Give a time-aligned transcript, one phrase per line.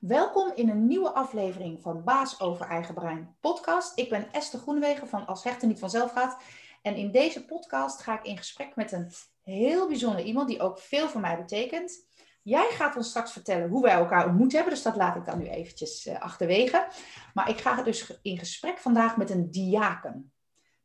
[0.00, 3.98] Welkom in een nieuwe aflevering van Baas over Eigen Brein podcast.
[3.98, 6.42] Ik ben Esther Groenewegen van Als Hechten Niet Vanzelf Gaat.
[6.82, 9.10] En in deze podcast ga ik in gesprek met een
[9.42, 12.06] heel bijzonder iemand die ook veel voor mij betekent.
[12.42, 15.38] Jij gaat ons straks vertellen hoe wij elkaar ontmoet hebben, dus dat laat ik dan
[15.38, 16.86] nu eventjes uh, achterwege.
[17.34, 20.32] Maar ik ga dus in gesprek vandaag met een diaken.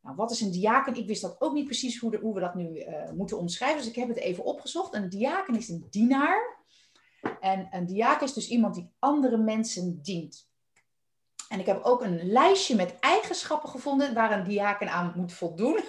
[0.00, 0.94] Nou, wat is een diaken?
[0.94, 3.78] Ik wist dat ook niet precies hoe, de, hoe we dat nu uh, moeten omschrijven,
[3.78, 4.94] dus ik heb het even opgezocht.
[4.94, 6.55] Een diaken is een dienaar.
[7.40, 10.48] En een diaken is dus iemand die andere mensen dient.
[11.48, 15.80] En ik heb ook een lijstje met eigenschappen gevonden waar een diaken aan moet voldoen.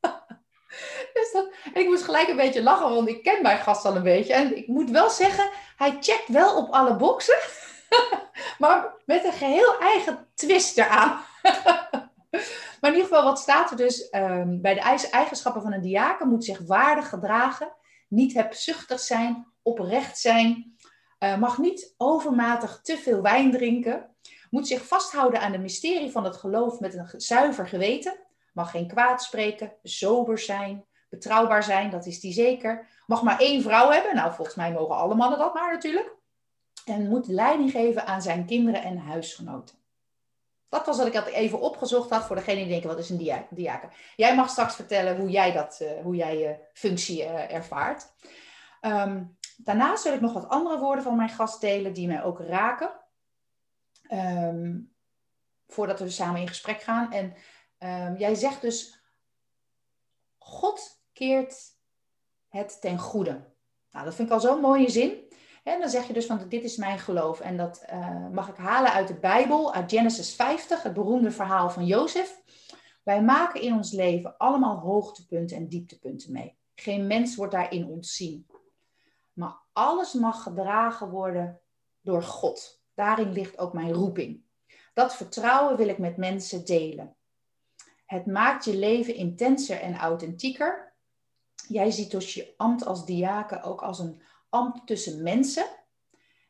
[1.14, 1.42] dus
[1.74, 4.34] ik moest gelijk een beetje lachen, want ik ken mijn gast al een beetje.
[4.34, 7.38] En ik moet wel zeggen, hij checkt wel op alle boxen,
[8.58, 11.20] maar met een geheel eigen twist eraan.
[12.80, 16.28] maar in ieder geval, wat staat er dus um, bij de eigenschappen van een diaken?
[16.28, 17.72] Moet zich waardig gedragen,
[18.08, 20.76] niet hebzuchtig zijn, oprecht zijn,
[21.18, 24.16] uh, mag niet overmatig te veel wijn drinken,
[24.50, 28.18] moet zich vasthouden aan de mysterie van het geloof met een zuiver geweten,
[28.52, 33.62] mag geen kwaad spreken, sober zijn, betrouwbaar zijn, dat is die zeker, mag maar één
[33.62, 36.14] vrouw hebben, nou volgens mij mogen alle mannen dat maar natuurlijk,
[36.84, 39.76] en moet leiding geven aan zijn kinderen en huisgenoten.
[40.68, 43.44] Dat was wat ik had even opgezocht had voor degene die denken, wat is een
[43.50, 43.90] diaken?
[44.16, 48.06] Jij mag straks vertellen hoe jij, dat, uh, hoe jij je functie uh, ervaart.
[48.80, 52.40] Um, Daarnaast wil ik nog wat andere woorden van mijn gast delen die mij ook
[52.40, 52.90] raken.
[54.12, 54.94] Um,
[55.66, 57.12] voordat we samen in gesprek gaan.
[57.12, 57.34] En
[57.78, 59.00] um, jij zegt dus,
[60.38, 61.76] God keert
[62.48, 63.54] het ten goede.
[63.90, 65.24] Nou, dat vind ik al zo'n mooie zin.
[65.64, 67.40] En dan zeg je dus van dit is mijn geloof.
[67.40, 71.70] En dat uh, mag ik halen uit de Bijbel, uit Genesis 50, het beroemde verhaal
[71.70, 72.42] van Jozef.
[73.02, 76.56] Wij maken in ons leven allemaal hoogtepunten en dieptepunten mee.
[76.74, 78.46] Geen mens wordt daarin ontzien.
[79.36, 81.60] Maar alles mag gedragen worden
[82.00, 82.82] door God.
[82.94, 84.44] Daarin ligt ook mijn roeping.
[84.94, 87.16] Dat vertrouwen wil ik met mensen delen.
[88.06, 90.94] Het maakt je leven intenser en authentieker.
[91.68, 95.66] Jij ziet dus je ambt als diaken ook als een ambt tussen mensen.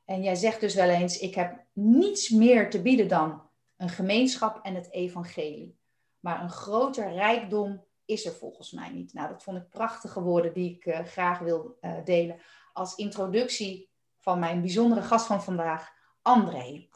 [0.05, 3.43] En jij zegt dus wel eens: Ik heb niets meer te bieden dan
[3.77, 5.78] een gemeenschap en het evangelie.
[6.21, 9.12] Maar een groter rijkdom is er volgens mij niet.
[9.12, 12.41] Nou, dat vond ik prachtige woorden die ik uh, graag wil uh, delen
[12.76, 13.88] als introductie
[14.19, 15.92] van mijn bijzondere gast van vandaag,
[16.22, 16.88] André.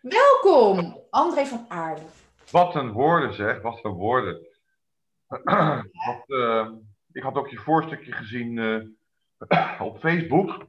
[0.00, 2.02] Welkom, André van Aarde.
[2.50, 4.46] Wat een woorden zeg, wat een woorden.
[6.06, 6.70] wat, uh,
[7.12, 8.84] ik had ook je voorstukje gezien uh,
[9.80, 10.66] op Facebook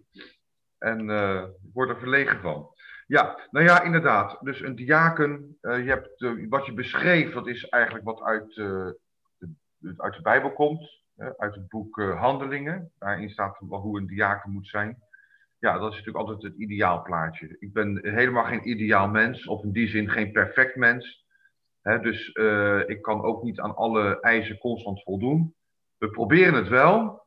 [0.77, 2.75] en uh, ik word er verlegen van.
[3.07, 4.37] Ja, nou ja, inderdaad.
[4.41, 8.99] Dus een diaken, je hebt, wat je beschreef, dat is eigenlijk wat uit, de,
[9.97, 11.02] uit de Bijbel komt
[11.37, 12.91] uit het boek uh, Handelingen.
[12.99, 14.97] Daarin staat hoe een diaken moet zijn.
[15.59, 17.55] Ja, dat is natuurlijk altijd het ideaalplaatje.
[17.59, 21.25] Ik ben helemaal geen ideaal mens, of in die zin geen perfect mens.
[21.81, 25.55] Dus uh, ik kan ook niet aan alle eisen constant voldoen.
[25.97, 27.25] We proberen het wel.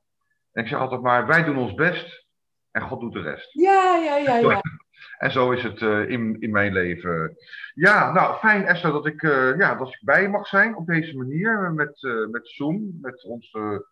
[0.52, 2.26] En ik zeg altijd maar, wij doen ons best
[2.70, 3.52] en God doet de rest.
[3.52, 4.60] Ja, ja, ja, ja.
[5.18, 7.36] en zo is het uh, in, in mijn leven.
[7.74, 10.86] Ja, nou, fijn Esther dat ik, uh, ja, dat ik bij je mag zijn op
[10.86, 11.72] deze manier.
[11.72, 13.86] Met, uh, met Zoom, met, onze,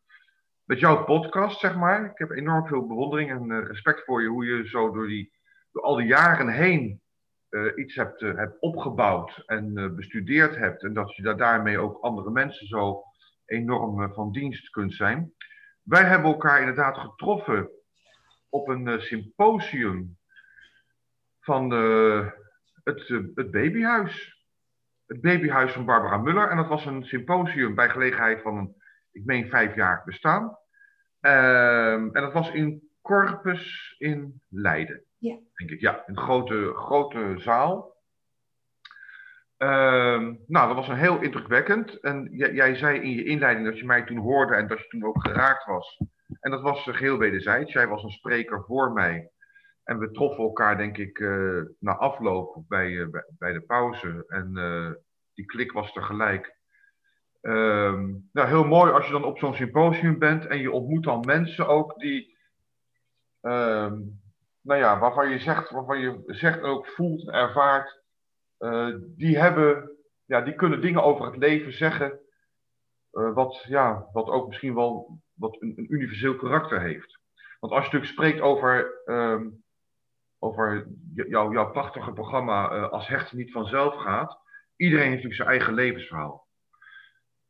[0.64, 2.04] met jouw podcast, zeg maar.
[2.04, 4.28] Ik heb enorm veel bewondering en respect voor je.
[4.28, 5.32] Hoe je zo door, die,
[5.72, 7.02] door al die jaren heen
[7.76, 10.82] iets hebt, hebt opgebouwd en bestudeerd hebt.
[10.82, 13.02] En dat je daar daarmee ook andere mensen zo
[13.44, 15.32] enorm van dienst kunt zijn.
[15.82, 17.70] Wij hebben elkaar inderdaad getroffen
[18.48, 20.16] op een symposium
[21.44, 22.24] van de,
[22.84, 24.42] het, het babyhuis.
[25.06, 26.48] Het babyhuis van Barbara Muller.
[26.48, 28.74] En dat was een symposium bij gelegenheid van een,
[29.12, 30.42] ik meen, vijfjarig bestaan.
[31.20, 35.04] Um, en dat was in Corpus in Leiden.
[35.18, 35.38] Ja.
[35.54, 36.02] Denk ik, ja.
[36.06, 37.92] Een grote, grote zaal.
[39.58, 42.00] Um, nou, dat was een heel indrukwekkend.
[42.00, 44.88] En jij, jij, zei in je inleiding dat je mij toen hoorde en dat je
[44.88, 46.00] toen ook geraakt was.
[46.40, 47.72] En dat was geheel wederzijds.
[47.72, 49.30] Jij was een spreker voor mij.
[49.84, 54.24] En we troffen elkaar, denk ik, uh, na afloop bij, uh, bij, bij, de pauze.
[54.28, 54.90] En uh,
[55.34, 56.56] die klik was tegelijk.
[57.40, 61.20] Um, nou, heel mooi als je dan op zo'n symposium bent en je ontmoet dan
[61.26, 62.36] mensen ook die,
[63.40, 64.20] um,
[64.60, 68.02] nou ja, waarvan je zegt, waarvan je zegt ook voelt en ervaart,
[69.16, 69.90] die hebben,
[70.24, 72.20] ja, die kunnen dingen over het leven zeggen,
[73.10, 77.20] wat, ja, wat ook misschien wel wat een, universeel karakter heeft.
[77.60, 79.63] Want als je natuurlijk spreekt over um,
[80.44, 84.38] over jou, jouw prachtige programma uh, Als Hechten niet vanzelf gaat.
[84.76, 86.48] Iedereen heeft natuurlijk zijn eigen levensverhaal.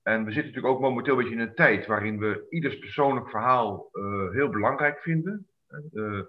[0.02, 3.30] En we zitten natuurlijk ook momenteel een beetje in een tijd waarin we ieders persoonlijk
[3.30, 5.48] verhaal uh, heel belangrijk vinden.
[5.68, 6.28] En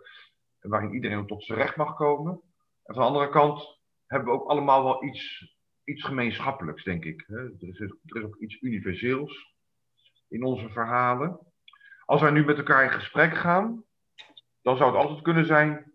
[0.59, 2.41] waarin iedereen tot zijn recht mag komen.
[2.83, 5.53] En van de andere kant hebben we ook allemaal wel iets,
[5.83, 7.25] iets gemeenschappelijks, denk ik.
[7.27, 9.55] Er is, er is ook iets universeels
[10.27, 11.39] in onze verhalen.
[12.05, 13.83] Als wij nu met elkaar in gesprek gaan,
[14.61, 15.93] dan zou het altijd kunnen zijn,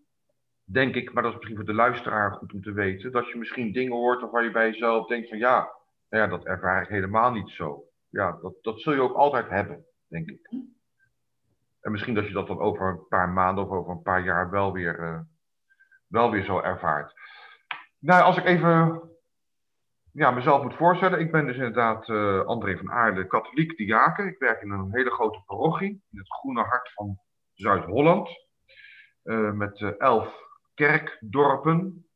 [0.72, 3.38] denk ik, maar dat is misschien voor de luisteraar goed om te weten, dat je
[3.38, 5.72] misschien dingen hoort waarvan je bij jezelf denkt van ja,
[6.08, 7.84] nou ja dat ervaar ik helemaal niet zo.
[8.08, 10.50] Ja, dat, dat zul je ook altijd hebben, denk ik.
[11.80, 14.50] En misschien dat je dat dan over een paar maanden of over een paar jaar
[14.50, 15.20] wel weer, uh,
[16.06, 17.14] wel weer zo ervaart.
[17.98, 19.02] Nou, als ik even
[20.12, 21.20] ja, mezelf moet voorstellen.
[21.20, 24.26] Ik ben dus inderdaad uh, André van Aarde, katholiek diaken.
[24.26, 27.18] Ik werk in een hele grote parochie in het groene hart van
[27.54, 28.28] Zuid-Holland.
[29.24, 30.49] Uh, met elf
[30.80, 32.06] kerkdorpen.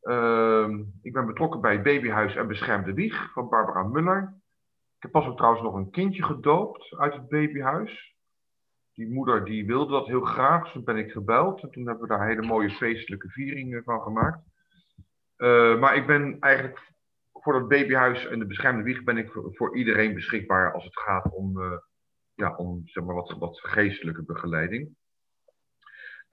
[0.00, 4.34] Ehm, ik ben betrokken bij babyhuis en beschermde wieg van Barbara Muller.
[4.96, 8.16] Ik heb pas ook trouwens nog een kindje gedoopt uit het babyhuis.
[8.94, 11.62] Die moeder die wilde dat heel graag, dus toen ben ik gebeld.
[11.62, 14.40] En toen hebben we daar hele mooie feestelijke vieringen van gemaakt.
[15.36, 16.92] Uh, maar ik ben eigenlijk
[17.32, 21.32] voor het babyhuis en de beschermde wieg ben ik voor, iedereen beschikbaar als het gaat
[21.32, 21.78] om, uh,
[22.34, 24.96] ja, om zeg maar, wat, wat geestelijke begeleiding.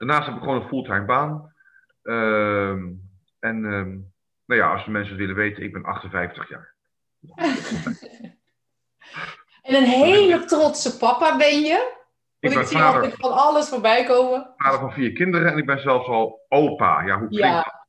[0.00, 1.54] Daarnaast heb ik gewoon een fulltime baan.
[2.02, 2.70] Uh,
[3.38, 3.84] en uh,
[4.44, 6.74] nou ja, als de mensen willen weten, ik ben 58 jaar.
[9.62, 11.98] en een hele trotse papa ben je.
[12.38, 14.54] Ik, ik zie vader, altijd van alles voorbij komen.
[14.56, 17.02] Vader van vier kinderen en ik ben zelfs al opa.
[17.02, 17.62] Ja, hoe klinkt ja.
[17.62, 17.86] dat?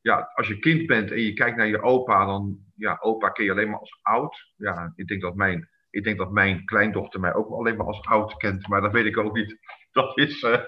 [0.00, 3.44] Ja, als je kind bent en je kijkt naar je opa, dan ja, opa ken
[3.44, 4.52] je alleen maar als oud.
[4.56, 8.06] Ja, ik denk dat mijn, ik denk dat mijn kleindochter mij ook alleen maar als
[8.06, 9.58] oud kent, maar dat weet ik ook niet.
[9.92, 10.60] Dat is, uh,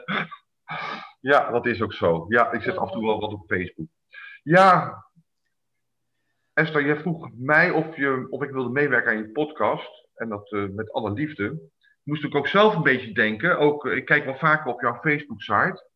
[1.21, 2.25] ja, dat is ook zo.
[2.29, 3.89] Ja, ik zet af en toe wel wat op Facebook.
[4.43, 5.03] Ja,
[6.53, 10.09] Esther, jij vroeg mij of, je, of ik wilde meewerken aan je podcast.
[10.15, 11.71] En dat uh, met alle liefde.
[12.03, 13.59] Moest ik ook zelf een beetje denken.
[13.59, 15.91] Ook, ik kijk wel vaker op jouw Facebook-site.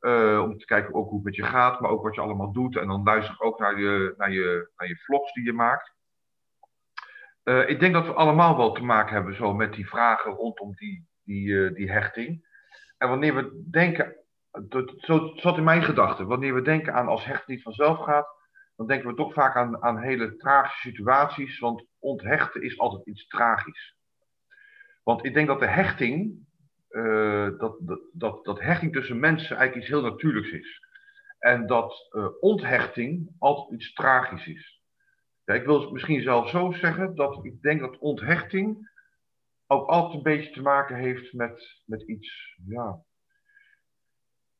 [0.00, 2.52] Uh, om te kijken ook hoe het met je gaat, maar ook wat je allemaal
[2.52, 2.76] doet.
[2.76, 5.94] En dan luister ik ook naar je, naar je, naar je vlogs die je maakt.
[7.66, 11.06] Ik denk dat we allemaal wel te maken hebben zo met die vragen rondom die,
[11.22, 12.51] die, die hechting.
[13.02, 14.16] En wanneer we denken,
[14.96, 18.26] zo zat in mijn gedachten, wanneer we denken aan als hecht niet vanzelf gaat,
[18.76, 23.26] dan denken we toch vaak aan, aan hele tragische situaties, want onthechten is altijd iets
[23.26, 23.96] tragisch.
[25.02, 26.46] Want ik denk dat de hechting,
[26.90, 27.76] uh, dat,
[28.12, 30.80] dat, dat, hechting tussen mensen eigenlijk iets heel natuurlijks is.
[31.38, 34.80] En dat uh, onthechting altijd iets tragisch is.
[35.44, 38.90] Ik wil misschien zelf zo zeggen dat ik denk dat onthechting
[39.72, 43.02] ook altijd een beetje te maken heeft met, met iets, ja,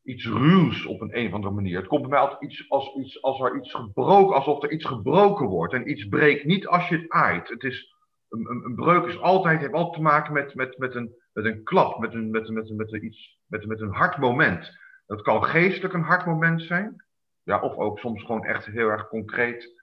[0.02, 1.76] iets ruws op een, een of andere manier.
[1.76, 4.84] Het komt bij mij altijd iets als, iets als er iets gebroken, alsof er iets
[4.84, 5.74] gebroken wordt.
[5.74, 7.48] En iets breekt niet als je het aait.
[7.48, 7.94] Het is,
[8.28, 11.44] een, een, een breuk is altijd, heeft altijd te maken met, met, met, een, met
[11.44, 14.78] een klap, met een, met, met, met, met, iets, met, met een hard moment.
[15.06, 17.04] Dat kan geestelijk een hard moment zijn.
[17.42, 19.80] Ja, of ook soms gewoon echt heel erg concreet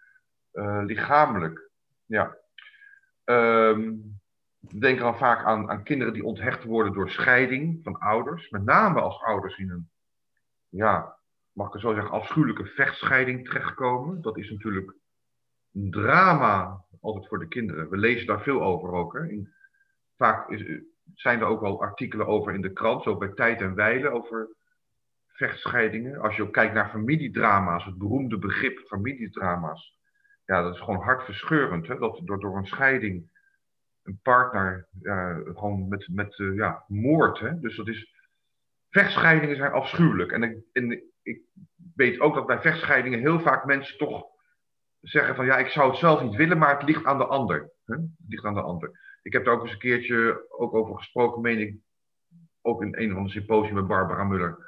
[0.54, 1.72] uh, lichamelijk.
[2.06, 2.38] Ja.
[3.26, 4.19] Um,
[4.60, 8.50] we denken dan vaak aan, aan kinderen die onthecht worden door scheiding van ouders.
[8.50, 9.90] Met name als ouders in een,
[10.70, 11.18] ja,
[11.52, 14.22] mag ik zo zeggen, afschuwelijke vechtscheiding terechtkomen.
[14.22, 14.96] Dat is natuurlijk
[15.74, 17.90] een drama altijd voor de kinderen.
[17.90, 19.16] We lezen daar veel over ook.
[19.16, 19.54] In,
[20.18, 20.82] vaak is,
[21.16, 24.56] zijn er ook wel artikelen over in de krant, zo bij Tijd en Weilen, over
[25.28, 26.22] vechtscheidingen.
[26.22, 29.98] Als je ook kijkt naar familiedrama's, het beroemde begrip familiedrama's.
[30.46, 31.88] Ja, dat is gewoon hartverscheurend.
[31.88, 31.98] Hè?
[31.98, 33.30] Dat door, door een scheiding
[34.10, 34.88] een partner
[35.44, 37.40] gewoon met, met uh, ja, moord.
[37.40, 37.60] Hè?
[37.60, 38.18] Dus dat is.
[38.90, 40.32] Vechtscheidingen zijn afschuwelijk.
[40.32, 41.42] En ik, en ik
[41.96, 44.26] weet ook dat bij vechtscheidingen heel vaak mensen toch
[45.02, 47.72] zeggen van ja, ik zou het zelf niet willen, maar het ligt aan de ander.
[47.86, 47.96] Hè?
[47.96, 49.00] Het ligt aan de ander.
[49.22, 51.76] Ik heb daar ook eens een keertje ook over gesproken, meen ik,
[52.62, 54.68] ook in een van de symposium met Barbara Muller.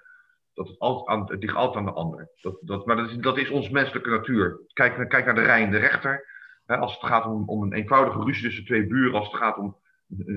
[0.53, 2.29] Dat het, altijd aan, ligt altijd aan de ander.
[2.41, 4.59] Dat, dat, maar dat is, dat is ons menselijke natuur.
[4.73, 6.30] Kijk, kijk naar de Rijn, de rechter
[6.79, 9.77] als het gaat om, om een eenvoudige ruzie tussen twee buren, als het gaat om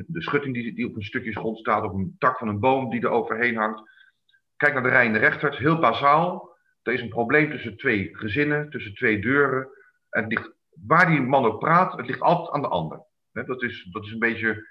[0.06, 2.90] de schutting die, die op een stukje grond staat, of een tak van een boom
[2.90, 3.82] die er overheen hangt.
[4.56, 6.56] Kijk naar de rij en de rechter, het is heel bazaal.
[6.82, 9.68] Er is een probleem tussen twee gezinnen, tussen twee deuren.
[10.10, 10.52] En
[10.86, 13.02] waar die man ook praat, het ligt altijd aan de ander.
[13.32, 14.66] dat, is, dat is een beetje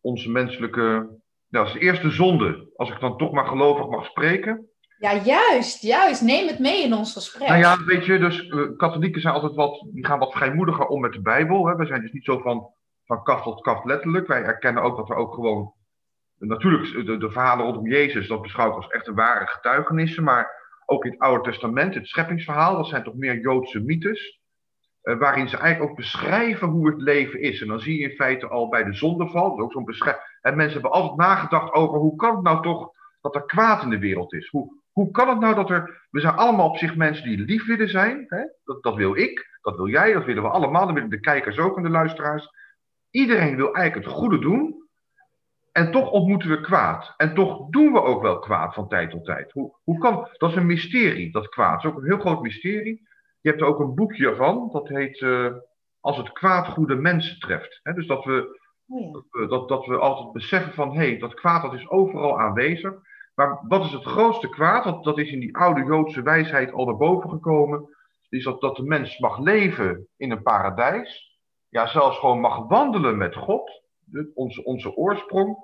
[0.00, 0.80] onze menselijke.
[0.80, 1.18] Nou,
[1.48, 2.70] dat is de eerste zonde.
[2.76, 4.69] Als ik dan toch maar gelovig mag spreken.
[5.00, 6.22] Ja, juist, juist.
[6.22, 7.48] Neem het mee in ons gesprek.
[7.48, 11.00] Nou ja, weet je, dus uh, katholieken zijn altijd wat, die gaan wat vrijmoediger om
[11.00, 11.66] met de Bijbel.
[11.66, 11.76] Hè.
[11.76, 12.70] We zijn dus niet zo van,
[13.04, 14.26] van kaf tot kaf letterlijk.
[14.26, 15.72] Wij erkennen ook dat er ook gewoon,
[16.38, 20.24] natuurlijk de, de verhalen rondom Jezus, dat beschouw ik als echte ware getuigenissen.
[20.24, 20.50] Maar
[20.86, 24.40] ook in het Oude Testament, het scheppingsverhaal, dat zijn toch meer Joodse mythes.
[25.02, 27.60] Uh, waarin ze eigenlijk ook beschrijven hoe het leven is.
[27.60, 30.24] En dan zie je in feite al bij de zondeval, ook zo'n beschrijving.
[30.40, 32.90] En mensen hebben altijd nagedacht over hoe kan het nou toch
[33.20, 34.48] dat er kwaad in de wereld is.
[34.48, 36.06] Hoe, hoe kan het nou dat er.
[36.10, 38.24] We zijn allemaal op zich mensen die lief willen zijn.
[38.28, 38.42] Hè?
[38.64, 40.86] Dat, dat wil ik, dat wil jij, dat willen we allemaal.
[40.86, 42.48] Dat willen de kijkers ook en de luisteraars.
[43.10, 44.88] Iedereen wil eigenlijk het goede doen.
[45.72, 47.14] En toch ontmoeten we kwaad.
[47.16, 49.52] En toch doen we ook wel kwaad van tijd tot tijd.
[49.52, 51.82] Hoe, hoe kan, dat is een mysterie, dat kwaad.
[51.82, 53.08] Dat is ook een heel groot mysterie.
[53.40, 55.52] Je hebt er ook een boekje ervan, dat heet uh,
[56.00, 57.80] Als het kwaad goede mensen treft.
[57.82, 59.46] dus dat we, oh ja.
[59.46, 62.94] dat, dat we altijd beseffen van, hé, hey, dat kwaad dat is overal aanwezig.
[63.40, 65.04] Maar wat is het grootste kwaad?
[65.04, 67.96] Dat, is in die oude Joodse wijsheid al naar boven gekomen.
[68.28, 71.38] Is dat, dat de mens mag leven in een paradijs.
[71.68, 73.82] Ja, zelfs gewoon mag wandelen met God.
[74.34, 75.56] onze, onze oorsprong.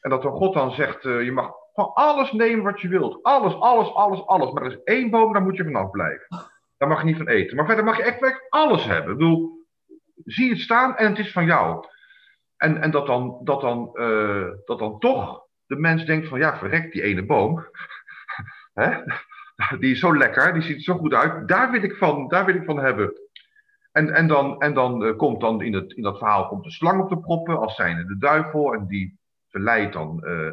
[0.00, 3.22] En dat dan God dan zegt, uh, je mag van alles nemen wat je wilt.
[3.22, 4.52] Alles, alles, alles, alles.
[4.52, 6.26] Maar er is één boom, daar moet je vanaf blijven.
[6.76, 7.56] Daar mag je niet van eten.
[7.56, 9.12] Maar verder mag je echt alles hebben.
[9.12, 9.66] Ik bedoel,
[10.24, 11.86] zie het staan en het is van jou.
[12.56, 16.58] En, en dat, dan, dat, dan, uh, dat dan toch de mens denkt van, ja,
[16.58, 17.66] verrek die ene boom.
[18.80, 19.02] Hè?
[19.78, 21.48] Die is zo lekker, die ziet er zo goed uit.
[21.48, 23.12] Daar wil ik van, daar wil ik van hebben.
[23.92, 26.70] En, en dan, en dan uh, komt dan in, het, in dat verhaal komt de
[26.70, 28.74] slang op de proppen, als zijnde de duivel.
[28.74, 30.52] En die verleidt dan uh,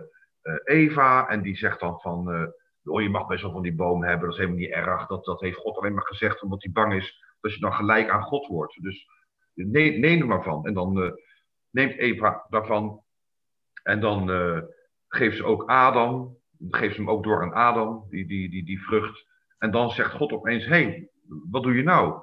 [0.63, 1.27] Eva.
[1.27, 2.51] En die zegt dan van,
[2.83, 5.07] oh, je mag best wel van die boom hebben, dat is helemaal niet erg.
[5.07, 8.09] Dat, dat heeft God alleen maar gezegd omdat hij bang is dat je dan gelijk
[8.09, 8.83] aan God wordt.
[8.83, 9.07] Dus
[9.53, 10.65] neem, neem er maar van.
[10.65, 11.17] En dan
[11.69, 13.03] neemt Eva daarvan.
[13.83, 14.29] En dan
[15.09, 16.37] geeft ze ook Adam,
[16.69, 19.25] geeft ze hem ook door aan Adam, die, die, die, die vrucht.
[19.57, 21.09] En dan zegt God opeens, hé, hey,
[21.51, 22.21] wat doe je nou?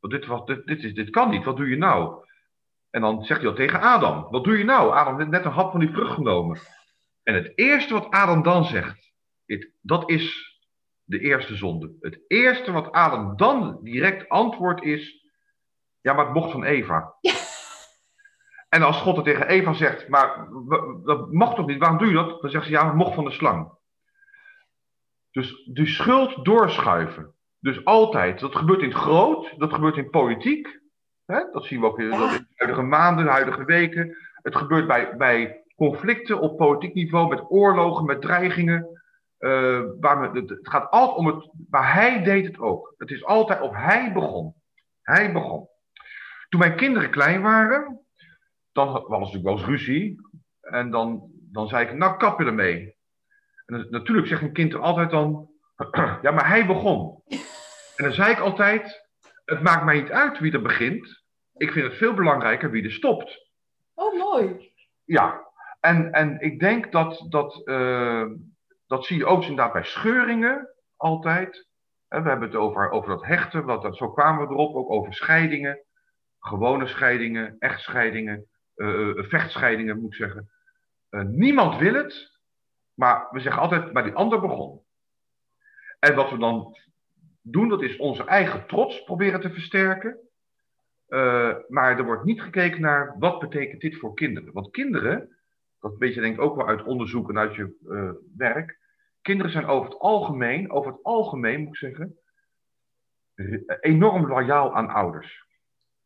[0.00, 2.24] Want dit, wat, dit, dit, is, dit kan niet, wat doe je nou?
[2.90, 4.92] En dan zegt hij al tegen Adam, wat doe je nou?
[4.92, 6.58] Adam heeft net een hap van die vrucht genomen.
[7.22, 9.12] En het eerste wat Adam dan zegt,
[9.80, 10.54] dat is
[11.04, 11.96] de eerste zonde.
[12.00, 15.24] Het eerste wat Adam dan direct antwoordt is,
[16.00, 17.14] ja, maar het mocht van Eva.
[18.76, 20.48] En als God er tegen Eva zegt, maar
[21.04, 22.40] dat mag toch niet, waarom doe je dat?
[22.40, 23.70] Dan zegt ze, ja, het mocht van de slang.
[25.30, 27.34] Dus de schuld doorschuiven.
[27.60, 28.40] Dus altijd.
[28.40, 30.80] Dat gebeurt in het groot, dat gebeurt in politiek.
[31.26, 31.50] Hè?
[31.52, 34.16] Dat zien we ook in de huidige maanden, de huidige weken.
[34.42, 39.00] Het gebeurt bij, bij conflicten op politiek niveau, met oorlogen, met dreigingen.
[39.38, 41.50] Uh, waar het gaat altijd om het.
[41.70, 42.94] Maar hij deed het ook.
[42.98, 44.54] Het is altijd of hij begon.
[45.02, 45.68] Hij begon.
[46.48, 48.05] Toen mijn kinderen klein waren,
[48.76, 50.20] dan was het natuurlijk wel eens ruzie.
[50.60, 52.96] En dan, dan zei ik, nou kap je ermee.
[53.66, 55.50] En natuurlijk zegt een kind er altijd dan,
[56.22, 57.22] ja, maar hij begon.
[57.96, 59.06] En dan zei ik altijd,
[59.44, 61.24] het maakt mij niet uit wie er begint.
[61.56, 63.50] Ik vind het veel belangrijker wie er stopt.
[63.94, 64.72] Oh, mooi.
[65.04, 65.46] Ja,
[65.80, 68.26] en, en ik denk dat, dat, uh,
[68.86, 71.68] dat zie je ook inderdaad bij scheuringen altijd.
[72.08, 75.14] we hebben het over, over dat hechten, wat, dat, zo kwamen we erop, ook over
[75.14, 75.84] scheidingen.
[76.38, 78.48] Gewone scheidingen, echtscheidingen.
[78.76, 80.50] Eh, eh, vechtscheidingen moet ik zeggen.
[81.08, 82.40] Eh, niemand wil het,
[82.94, 84.80] maar we zeggen altijd, maar die ander begon.
[85.98, 86.76] En wat we dan
[87.42, 90.18] doen, dat is onze eigen trots proberen te versterken.
[91.68, 94.52] maar er wordt niet gekeken naar wat betekent dit voor kinderen.
[94.52, 95.36] Want kinderen,
[95.80, 98.78] dat weet je denk ook wel uit onderzoek en uit je werk.
[99.22, 102.18] Kinderen zijn over het algemeen, over het algemeen moet ik zeggen,
[103.80, 105.45] enorm loyaal aan ouders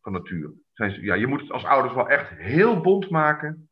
[0.01, 0.55] van nature
[0.89, 3.71] ja, je moet het als ouders wel echt heel bond maken.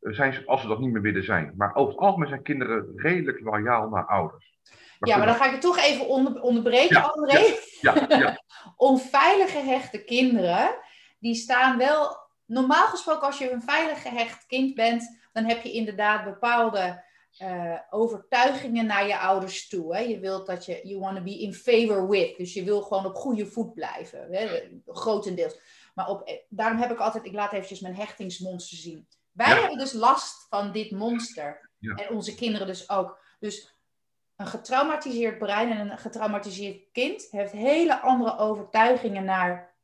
[0.00, 1.52] Eh, zijn ze, als ze dat niet meer willen zijn.
[1.56, 4.58] Maar over het algemeen zijn kinderen redelijk loyaal naar ouders.
[4.98, 7.54] ja, maar dan ga ik het toch even onder, onderbreken, ja, André.
[7.80, 8.42] Ja, ja,
[8.76, 10.76] Onveilig gehechte kinderen,
[11.18, 12.24] die staan wel...
[12.48, 17.04] Normaal gesproken, als je een veilig gehecht kind bent, dan heb je inderdaad bepaalde
[17.42, 19.96] uh, overtuigingen naar je ouders toe.
[19.96, 20.00] Hè?
[20.00, 22.36] Je wilt dat je, you want to be in favor with.
[22.36, 24.68] Dus je wil gewoon op goede voet blijven, hè?
[24.86, 25.58] grotendeels.
[25.94, 29.06] Maar op, eh, daarom heb ik altijd, ik laat eventjes mijn hechtingsmonster zien.
[29.32, 31.70] Wij hebben dus last van dit monster.
[31.80, 33.18] En onze kinderen dus ook.
[33.38, 33.74] Dus
[34.36, 39.74] een getraumatiseerd brein en een getraumatiseerd kind heeft hele andere overtuigingen naar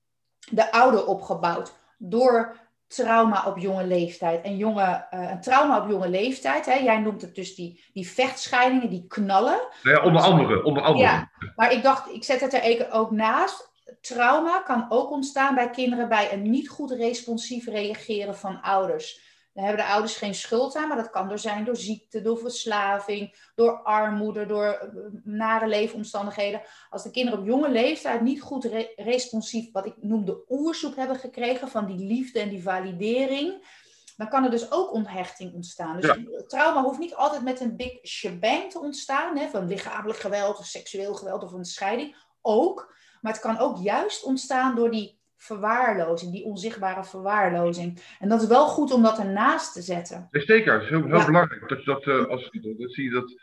[0.51, 1.73] de ouder opgebouwd.
[1.99, 2.57] Door
[2.95, 4.45] trauma op jonge leeftijd.
[4.45, 8.09] En jonge, uh, een trauma op jonge leeftijd, hè, jij noemt het dus die, die
[8.09, 9.61] vechtscheidingen, die knallen.
[9.83, 10.65] Nou ja, onder andere.
[10.65, 11.05] Onder andere.
[11.05, 13.71] Ja, maar ik dacht, ik zet het er ook naast
[14.01, 19.21] trauma kan ook ontstaan bij kinderen bij een niet goed responsief reageren van ouders.
[19.53, 22.39] Dan hebben de ouders geen schuld aan, maar dat kan er zijn door ziekte, door
[22.39, 24.89] verslaving, door armoede, door eh,
[25.25, 26.63] nare leefomstandigheden.
[26.91, 31.17] Als de kinderen op jonge leeftijd niet goed responsief, wat ik noem de oersoep hebben
[31.17, 33.81] gekregen van die liefde en die validering,
[34.17, 36.01] dan kan er dus ook onthechting ontstaan.
[36.01, 40.59] Dus trauma hoeft niet altijd met een big shebang te ontstaan, hè, van lichamelijk geweld
[40.59, 42.17] of seksueel geweld of een scheiding.
[42.43, 48.03] Ook, maar het kan ook juist ontstaan door die verwaarlozing, die onzichtbare verwaarlozing.
[48.21, 50.29] En dat is wel goed om dat ernaast te zetten.
[50.31, 51.69] zeker, dat is heel, heel belangrijk.
[51.69, 53.35] Dat, dat, uh, als, dat zie je dat,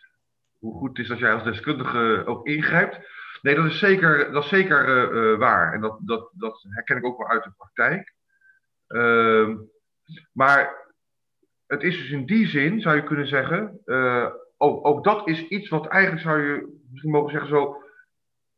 [0.58, 3.00] hoe goed het is dat jij als deskundige ook ingrijpt.
[3.41, 5.74] Nee, dat is zeker, dat is zeker uh, uh, waar.
[5.74, 8.13] En dat, dat, dat herken ik ook wel uit de praktijk.
[8.88, 9.58] Ehm,
[10.32, 10.88] maar
[11.68, 13.82] het is dus in die zin, zou je kunnen zeggen,
[14.58, 17.84] ook, ook dat is iets wat eigenlijk zou je misschien mogen zeggen zo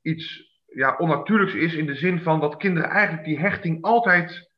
[0.01, 4.49] iets ja, onnatuurlijks is in de zin van dat kinderen eigenlijk die hechting altijd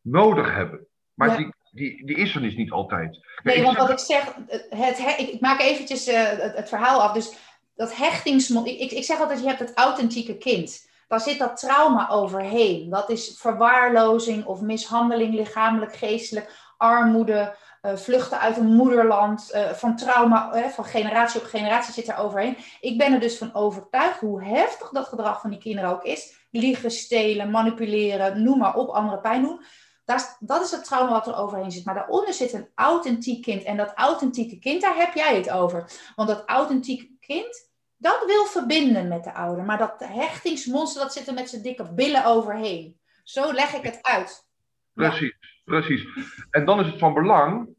[0.00, 0.86] nodig hebben.
[1.14, 3.18] Maar die, die, die is er dus niet altijd.
[3.42, 4.34] Nee, want wat ik zeg,
[4.68, 7.12] het, ik, maak eventjes uh, het, verhaal af.
[7.12, 7.36] Dus
[7.74, 10.90] dat hechtingsmond, ik, ik, zeg altijd, je hebt het authentieke kind.
[11.08, 12.90] Daar zit dat trauma overheen.
[12.90, 19.96] Dat is verwaarlozing of mishandeling, lichamelijk, geestelijk, armoede, uh, vluchten uit een moederland, uh, van
[19.96, 22.56] trauma, van generatie op generatie zit er overheen.
[22.80, 26.46] Ik ben er dus van overtuigd hoe heftig dat gedrag van die kinderen ook is.
[26.50, 29.62] Liegen, stelen, manipuleren, noem maar op, andere pijn doen.
[30.04, 31.84] Dat, dat is het trauma wat er overheen zit.
[31.84, 33.62] Maar daaronder zit een authentiek kind.
[33.62, 35.90] En dat authentieke kind, daar heb jij het over.
[36.16, 39.64] Want dat authentieke kind, dat wil verbinden met de ouder.
[39.64, 43.00] Maar dat hechtingsmonster, dat zit er met zijn dikke billen overheen.
[43.24, 44.46] Zo leg ik het uit.
[44.94, 45.34] Precies,
[45.80, 46.06] precies.
[46.50, 47.74] En dan is het van belang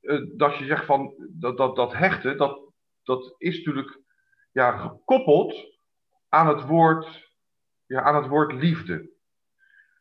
[0.00, 2.60] uh, dat je zegt van dat, dat, dat hechten, dat,
[3.02, 4.00] dat is natuurlijk
[4.52, 5.78] ja, gekoppeld
[6.28, 7.30] aan het woord,
[7.86, 9.10] ja, aan het woord liefde.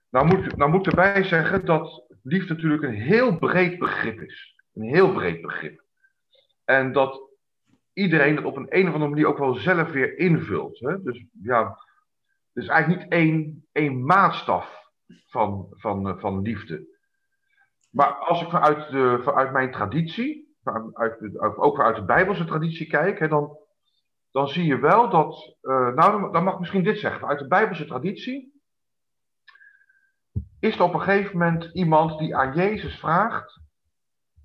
[0.10, 4.56] Nou moet, nou moet erbij zeggen dat liefde natuurlijk een heel breed begrip is.
[4.74, 5.84] Een heel breed begrip.
[6.66, 7.30] En dat
[7.94, 10.80] iedereen het op een, een of andere manier ook wel zelf weer invult.
[10.80, 11.02] Hè?
[11.02, 11.62] Dus ja,
[12.54, 14.92] er is eigenlijk niet één, één maatstaf
[15.26, 16.93] van, van, eh, van liefde.
[17.94, 23.20] Maar als ik vanuit, de, vanuit mijn traditie, vanuit, ook vanuit de Bijbelse traditie kijk,
[23.20, 23.58] hè, dan,
[24.32, 27.48] dan zie je wel dat, uh, nou dan mag ik misschien dit zeggen, vanuit de
[27.48, 28.62] Bijbelse traditie
[30.60, 33.62] is er op een gegeven moment iemand die aan Jezus vraagt,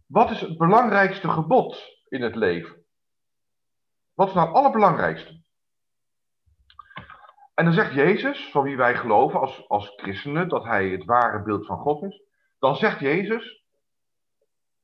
[0.07, 2.85] wat is het belangrijkste gebod in het leven?
[4.15, 5.43] Wat is nou het allerbelangrijkste?
[7.55, 11.43] En dan zegt Jezus, van wie wij geloven als, als christenen, dat hij het ware
[11.43, 12.28] beeld van God is.
[12.59, 13.65] Dan zegt Jezus,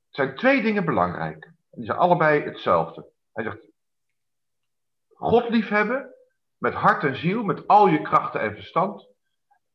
[0.08, 1.44] er zijn twee dingen belangrijk.
[1.44, 3.10] En die zijn allebei hetzelfde.
[3.32, 3.70] Hij zegt,
[5.08, 6.14] God liefhebben,
[6.58, 9.08] met hart en ziel, met al je krachten en verstand.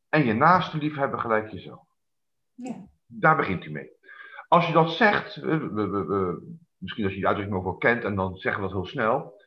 [0.10, 1.88] En je naaste liefhebben gelijk jezelf.
[2.54, 2.88] Ja.
[3.08, 3.92] Daar begint hij mee.
[4.48, 6.42] Als je dat zegt, we, we, we,
[6.78, 9.42] misschien als je die uitdrukking nog wel kent en dan zeggen we dat heel snel.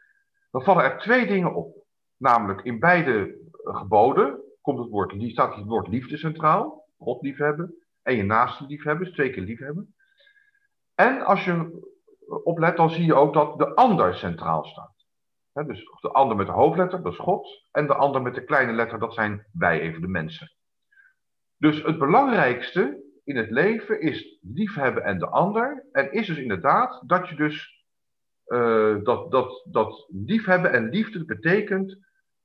[0.51, 1.87] Dan vallen er twee dingen op.
[2.17, 6.87] Namelijk in beide geboden komt het woord, staat het woord liefde centraal.
[6.99, 7.82] God liefhebben.
[8.03, 9.95] En je naaste liefhebben, twee keer liefhebben.
[10.95, 11.83] En als je
[12.45, 14.95] oplet, dan zie je ook dat de ander centraal staat.
[15.67, 17.67] dus de ander met de hoofdletter, dat is God.
[17.71, 20.53] En de ander met de kleine letter, dat zijn wij, even de mensen.
[21.57, 25.89] Dus het belangrijkste in het leven is liefhebben en de ander.
[25.93, 27.85] En is dus inderdaad dat je dus
[28.47, 31.99] uh, dat, dat, dat liefhebben en liefde betekent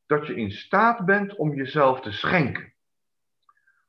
[0.06, 2.74] dat je in staat bent om jezelf te schenken.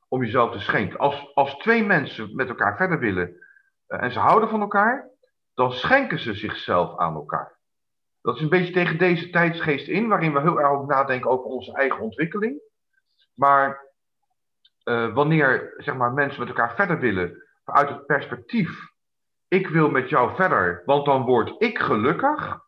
[0.09, 0.99] Om jezelf te schenken.
[0.99, 3.35] Als, als twee mensen met elkaar verder willen
[3.87, 5.09] uh, en ze houden van elkaar,
[5.53, 7.57] dan schenken ze zichzelf aan elkaar.
[8.21, 11.45] Dat is een beetje tegen deze tijdsgeest in, waarin we heel erg ook nadenken over
[11.45, 12.61] onze eigen ontwikkeling.
[13.33, 13.87] Maar
[14.83, 18.69] uh, wanneer zeg maar, mensen met elkaar verder willen, vanuit het perspectief,
[19.47, 22.59] ik wil met jou verder, want dan word ik gelukkig,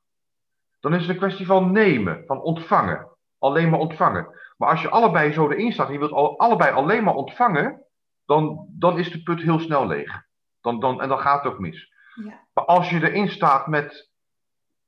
[0.79, 4.27] dan is het een kwestie van nemen, van ontvangen alleen maar ontvangen.
[4.61, 7.85] Maar als je allebei zo erin staat en je wilt al, allebei alleen maar ontvangen,
[8.25, 10.23] dan, dan is de put heel snel leeg.
[10.61, 11.93] Dan, dan, en dan gaat het ook mis.
[12.23, 12.47] Ja.
[12.53, 14.11] Maar als je erin staat met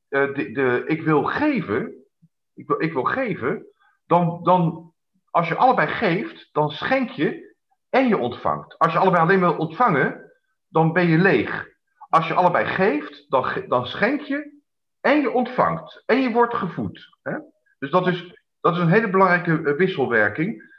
[0.10, 1.94] uh, de, de, ik wil geven,
[2.54, 3.66] ik wil, ik wil geven,
[4.06, 4.94] dan, dan
[5.30, 7.56] als je allebei geeft, dan schenk je
[7.90, 8.78] en je ontvangt.
[8.78, 10.32] Als je allebei alleen wil ontvangen,
[10.68, 11.68] dan ben je leeg.
[12.10, 14.62] Als je allebei geeft, dan, dan schenk je
[15.02, 16.04] en je ontvangt.
[16.06, 17.18] En je wordt gevoed.
[17.22, 17.38] Hè?
[17.80, 20.72] Dus dat is, dat is een hele belangrijke eh, wisselwerking.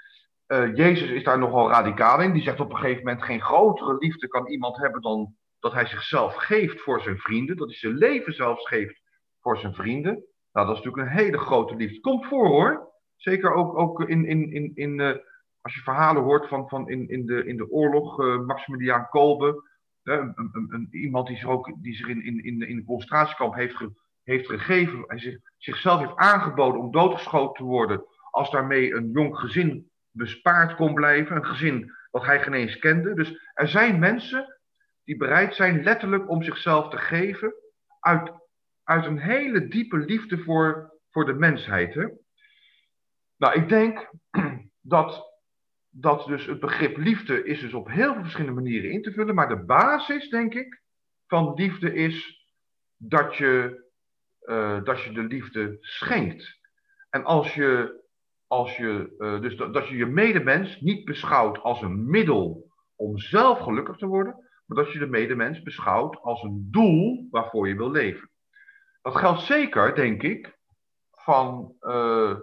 [0.47, 2.33] Uh, Jezus is daar nogal radicaal in.
[2.33, 5.87] Die zegt op een gegeven moment: geen grotere liefde kan iemand hebben dan dat hij
[5.87, 7.57] zichzelf geeft voor zijn vrienden.
[7.57, 9.01] Dat hij zijn leven zelfs geeft
[9.41, 10.13] voor zijn vrienden.
[10.53, 12.01] Nou, dat is natuurlijk een hele grote liefde.
[12.01, 12.93] Komt voor hoor.
[13.17, 15.17] Zeker ook, ook in, in, in, in uh,
[15.61, 18.17] als je verhalen hoort van, van in, in, de, in de oorlog,
[18.47, 19.63] Maximiliaan Kolbe.
[20.03, 23.91] een, iemand die zich, ook, die zich in, in, in, in de concentratiekamp heeft ge,
[24.25, 29.39] heeft gegeven, hij zich, zichzelf heeft aangeboden om doodgeschoten te worden, als daarmee een jong
[29.39, 33.15] gezin bespaard kon blijven, een gezin wat hij geen eens kende.
[33.15, 34.59] Dus er zijn mensen
[35.05, 37.55] die bereid zijn letterlijk om zichzelf te geven
[38.01, 38.33] uit,
[38.85, 41.95] uit een hele diepe liefde voor, voor de mensheid.
[41.95, 42.07] Hè?
[43.37, 44.11] Nou, ik denk
[44.81, 45.33] dat
[45.97, 49.35] dat dus het begrip liefde is dus op heel veel verschillende manieren in te vullen.
[49.35, 50.83] Maar de basis, denk ik,
[51.27, 52.47] van liefde is
[52.97, 53.84] dat je,
[54.45, 56.61] uh, dat je de liefde schenkt.
[57.11, 58.03] En als je,
[58.47, 63.59] als je uh, dus dat, je je medemens niet beschouwt als een middel om zelf
[63.59, 64.35] gelukkig te worden,
[64.67, 68.31] maar dat je de medemens beschouwt als een doel waarvoor je wil leven.
[69.03, 70.59] Dat geldt zeker, denk ik,
[71.11, 72.37] van uh,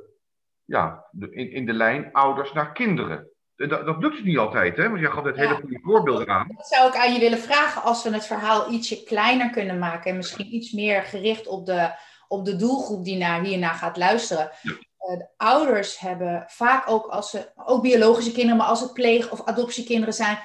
[0.66, 3.31] ja, in, in de lijn ouders naar kinderen.
[3.70, 4.90] Dat, dat lukt dus niet altijd, hè?
[4.90, 6.48] Want jij gaf het hele goede voorbeelden aan.
[6.56, 10.12] Dat zou ik aan je willen vragen als we het verhaal ietsje kleiner kunnen maken
[10.12, 11.92] en misschien iets meer gericht op de,
[12.28, 14.52] op de doelgroep die naar, hierna gaat luisteren.
[14.62, 14.72] Ja.
[14.72, 19.32] Uh, de ouders hebben vaak ook als ze, ook biologische kinderen, maar als het pleeg-
[19.32, 20.40] of adoptiekinderen zijn,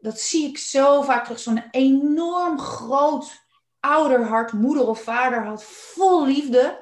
[0.00, 3.42] dat zie ik zo vaak terug, zo'n enorm groot
[3.80, 6.78] ouderhart, moeder of vaderhart, vol liefde.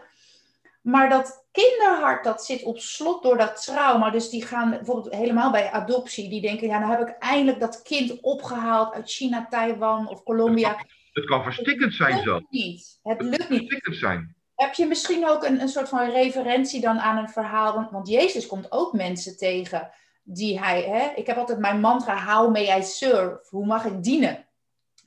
[0.83, 4.11] Maar dat kinderhart, dat zit op slot door dat trauma.
[4.11, 6.29] Dus die gaan bijvoorbeeld helemaal bij adoptie.
[6.29, 10.69] Die denken, ja, nou heb ik eindelijk dat kind opgehaald uit China, Taiwan of Colombia.
[10.69, 12.41] Het kan, het kan verstikkend zijn zo.
[12.51, 12.99] Niet.
[13.03, 13.59] Het lukt niet.
[13.59, 14.35] Verstikkend zijn.
[14.55, 17.75] Heb je misschien ook een, een soort van referentie dan aan een verhaal?
[17.75, 19.91] Want, want Jezus komt ook mensen tegen
[20.23, 20.83] die hij...
[20.83, 23.47] Hè, ik heb altijd mijn mantra, how may I serve?
[23.49, 24.47] Hoe mag ik dienen?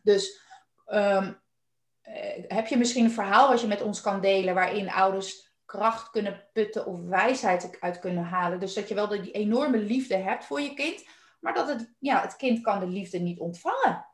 [0.01, 0.41] Dus
[0.87, 1.41] um,
[2.47, 4.53] heb je misschien een verhaal wat je met ons kan delen...
[4.53, 8.59] waarin ouders kracht kunnen putten of wijsheid uit kunnen halen.
[8.59, 11.07] Dus dat je wel die enorme liefde hebt voor je kind,
[11.39, 14.05] maar dat het, ja, het kind kan de liefde niet ontvangen.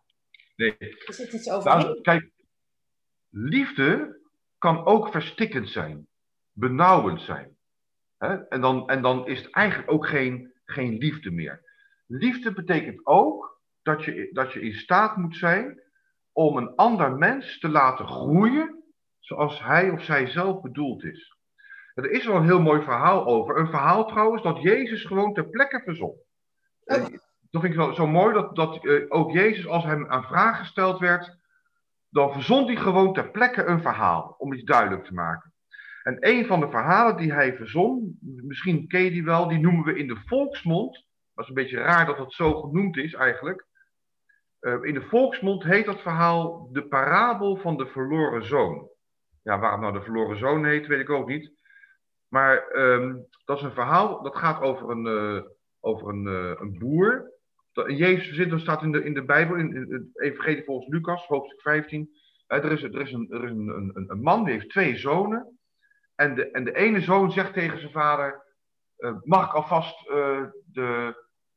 [0.56, 0.78] Nee.
[0.78, 1.86] Er zit iets overheen.
[1.86, 2.32] Nou, kijk,
[3.30, 4.20] liefde
[4.58, 6.08] kan ook verstikkend zijn,
[6.52, 7.58] benauwend zijn.
[8.18, 8.48] Hè?
[8.48, 11.62] En, dan, en dan is het eigenlijk ook geen, geen liefde meer.
[12.06, 15.82] Liefde betekent ook dat je, dat je in staat moet zijn
[16.32, 18.84] om een ander mens te laten groeien
[19.20, 21.38] zoals hij of zij zelf bedoeld is.
[21.94, 23.58] Er is wel een heel mooi verhaal over.
[23.58, 26.16] Een verhaal trouwens dat Jezus gewoon ter plekke verzon.
[26.84, 27.06] Oh.
[27.52, 31.00] Dat vind ik zo mooi dat, dat uh, ook Jezus, als hem aan vragen gesteld
[31.00, 31.38] werd,
[32.10, 35.54] dan verzond hij gewoon ter plekke een verhaal om iets duidelijk te maken.
[36.04, 39.84] En een van de verhalen die hij verzon, misschien ken je die wel, die noemen
[39.84, 41.06] we in de volksmond.
[41.34, 43.68] Dat is een beetje raar dat het zo genoemd is eigenlijk.
[44.62, 48.90] Uh, in de volksmond heet dat verhaal de parabel van de verloren zoon.
[49.44, 51.52] Ja, waarom nou de verloren zoon heet, weet ik ook niet.
[52.30, 55.42] Maar um, dat is een verhaal, dat gaat over een, uh,
[55.80, 57.32] over een, uh, een boer.
[57.72, 60.88] Dat, Jezus zit, er staat in de, in de Bijbel, in, in het Evangelie volgens
[60.88, 62.10] Lucas, hoofdstuk 15.
[62.48, 65.60] Uh, er is, er is, een, een, een, man die heeft twee zonen.
[66.16, 68.44] En de, en de ene zoon zegt tegen zijn vader:
[69.24, 71.14] Mag ik alvast de,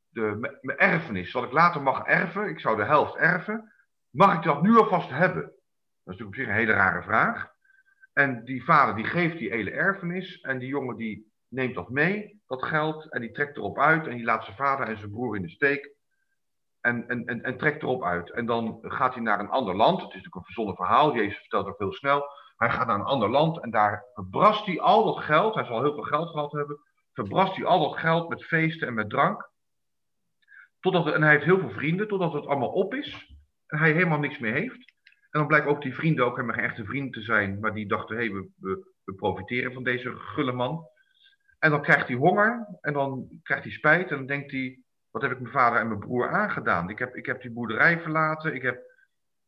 [0.08, 3.72] de, mijn erfenis, wat ik later mag erven, ik zou de helft erven,
[4.10, 5.42] mag ik dat nu alvast hebben?
[5.42, 7.51] Dat is natuurlijk op zich een hele rare vraag.
[8.12, 10.40] En die vader die geeft die hele erfenis.
[10.40, 13.12] En die jongen die neemt dat mee, dat geld.
[13.12, 14.06] En die trekt erop uit.
[14.06, 15.94] En die laat zijn vader en zijn broer in de steek.
[16.80, 18.30] En, en, en, trekt erop uit.
[18.30, 19.96] En dan gaat hij naar een ander land.
[19.96, 21.14] Het is natuurlijk een verzonnen verhaal.
[21.14, 22.24] Jezus vertelt ook heel snel.
[22.56, 23.62] Hij gaat naar een ander land.
[23.62, 25.54] En daar verbrast hij al dat geld.
[25.54, 26.78] Hij zal heel veel geld gehad hebben.
[27.12, 29.50] Verbrast hij al dat geld met feesten en met drank.
[30.80, 32.08] Totdat, en hij heeft heel veel vrienden.
[32.08, 33.34] Totdat het allemaal op is.
[33.66, 34.91] En hij helemaal niks meer heeft.
[35.32, 37.88] En dan blijkt ook die vrienden ook helemaal geen echte vrienden te zijn, maar die
[37.88, 38.48] dachten, hé, hey, we,
[39.04, 40.86] we, profiteren van deze gulle man.
[41.58, 45.22] En dan krijgt hij honger en dan krijgt hij spijt en dan denkt hij, wat
[45.22, 46.90] heb ik mijn vader en mijn broer aangedaan?
[46.90, 48.82] Ik heb, ik heb die boerderij verlaten, ik heb,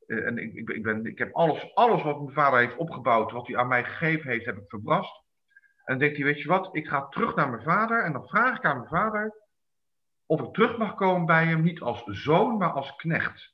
[0.07, 3.47] uh, en ik, ik, ben, ik heb alles, alles wat mijn vader heeft opgebouwd, wat
[3.47, 5.23] hij aan mij gegeven heeft, heb ik verbrast.
[5.77, 8.29] En dan denkt hij, weet je wat, ik ga terug naar mijn vader en dan
[8.29, 9.35] vraag ik aan mijn vader
[10.27, 13.54] of ik terug mag komen bij hem, niet als zoon, maar als knecht.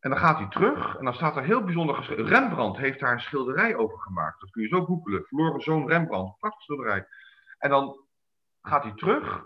[0.00, 2.26] En dan gaat hij terug en dan staat er heel bijzonder geschreven.
[2.26, 4.40] Rembrandt heeft daar een schilderij over gemaakt.
[4.40, 5.24] Dat kun je zo googelen.
[5.24, 6.38] Verloren zoon Rembrandt.
[6.38, 7.06] Prachtig schilderij.
[7.58, 8.04] En dan
[8.62, 9.44] gaat hij terug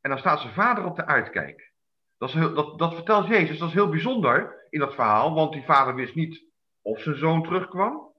[0.00, 1.72] en dan staat zijn vader op de uitkijk.
[2.18, 3.58] Dat, is heel, dat, dat vertelt Jezus.
[3.58, 6.44] Dat is heel bijzonder in dat verhaal, want die vader wist niet
[6.82, 8.12] of zijn zoon terugkwam.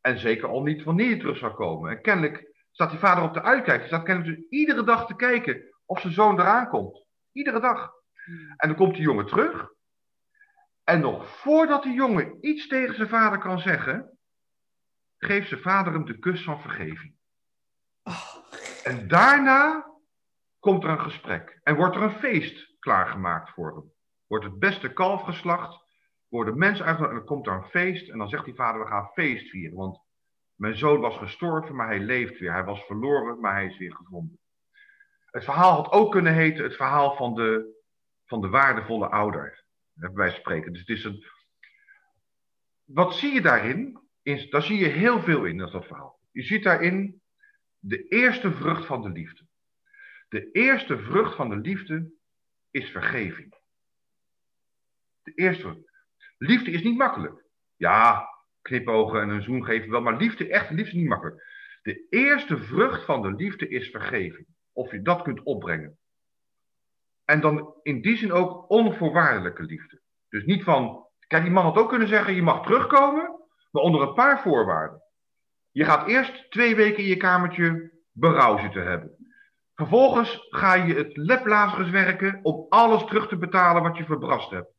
[0.00, 1.90] En zeker al niet wanneer hij terug zou komen.
[1.90, 3.78] En kennelijk staat die vader op de uitkijk.
[3.78, 7.06] Hij staat kennelijk dus iedere dag te kijken of zijn zoon eraan komt.
[7.32, 7.90] Iedere dag.
[8.56, 9.73] En dan komt die jongen terug.
[10.84, 14.18] En nog voordat de jongen iets tegen zijn vader kan zeggen,
[15.18, 17.14] geeft zijn vader hem de kus van vergeving.
[18.02, 18.34] Oh.
[18.84, 19.86] En daarna
[20.58, 23.92] komt er een gesprek en wordt er een feest klaargemaakt voor hem.
[24.26, 25.84] Wordt het beste kalf geslacht,
[26.28, 28.86] worden mensen uitgenodigd en dan komt er een feest en dan zegt die vader, we
[28.86, 30.00] gaan feest vieren, want
[30.54, 32.52] mijn zoon was gestorven, maar hij leeft weer.
[32.52, 34.38] Hij was verloren, maar hij is weer gevonden.
[35.30, 37.80] Het verhaal had ook kunnen heten het verhaal van de,
[38.24, 39.63] van de waardevolle ouder
[39.94, 40.72] bij spreken.
[40.72, 41.24] Dus het is een...
[42.84, 44.00] Wat zie je daarin?
[44.50, 46.20] Daar zie je heel veel in, dat, dat verhaal.
[46.32, 47.22] Je ziet daarin
[47.78, 49.46] de eerste vrucht van de liefde.
[50.28, 52.12] De eerste vrucht van de liefde
[52.70, 53.54] is vergeving.
[55.22, 55.92] De eerste.
[56.38, 57.44] Liefde is niet makkelijk.
[57.76, 58.28] Ja,
[58.62, 61.42] knipogen en een zoen geven wel, maar liefde, echt liefde is niet makkelijk.
[61.82, 64.46] De eerste vrucht van de liefde is vergeving.
[64.72, 65.98] Of je dat kunt opbrengen.
[67.24, 70.00] En dan in die zin ook onvoorwaardelijke liefde.
[70.28, 74.02] Dus niet van, kijk, die man had ook kunnen zeggen, je mag terugkomen, maar onder
[74.02, 75.02] een paar voorwaarden.
[75.70, 79.16] Je gaat eerst twee weken in je kamertje berouw zitten hebben.
[79.74, 84.72] Vervolgens ga je het leplazers werken om alles terug te betalen wat je verbrast hebt.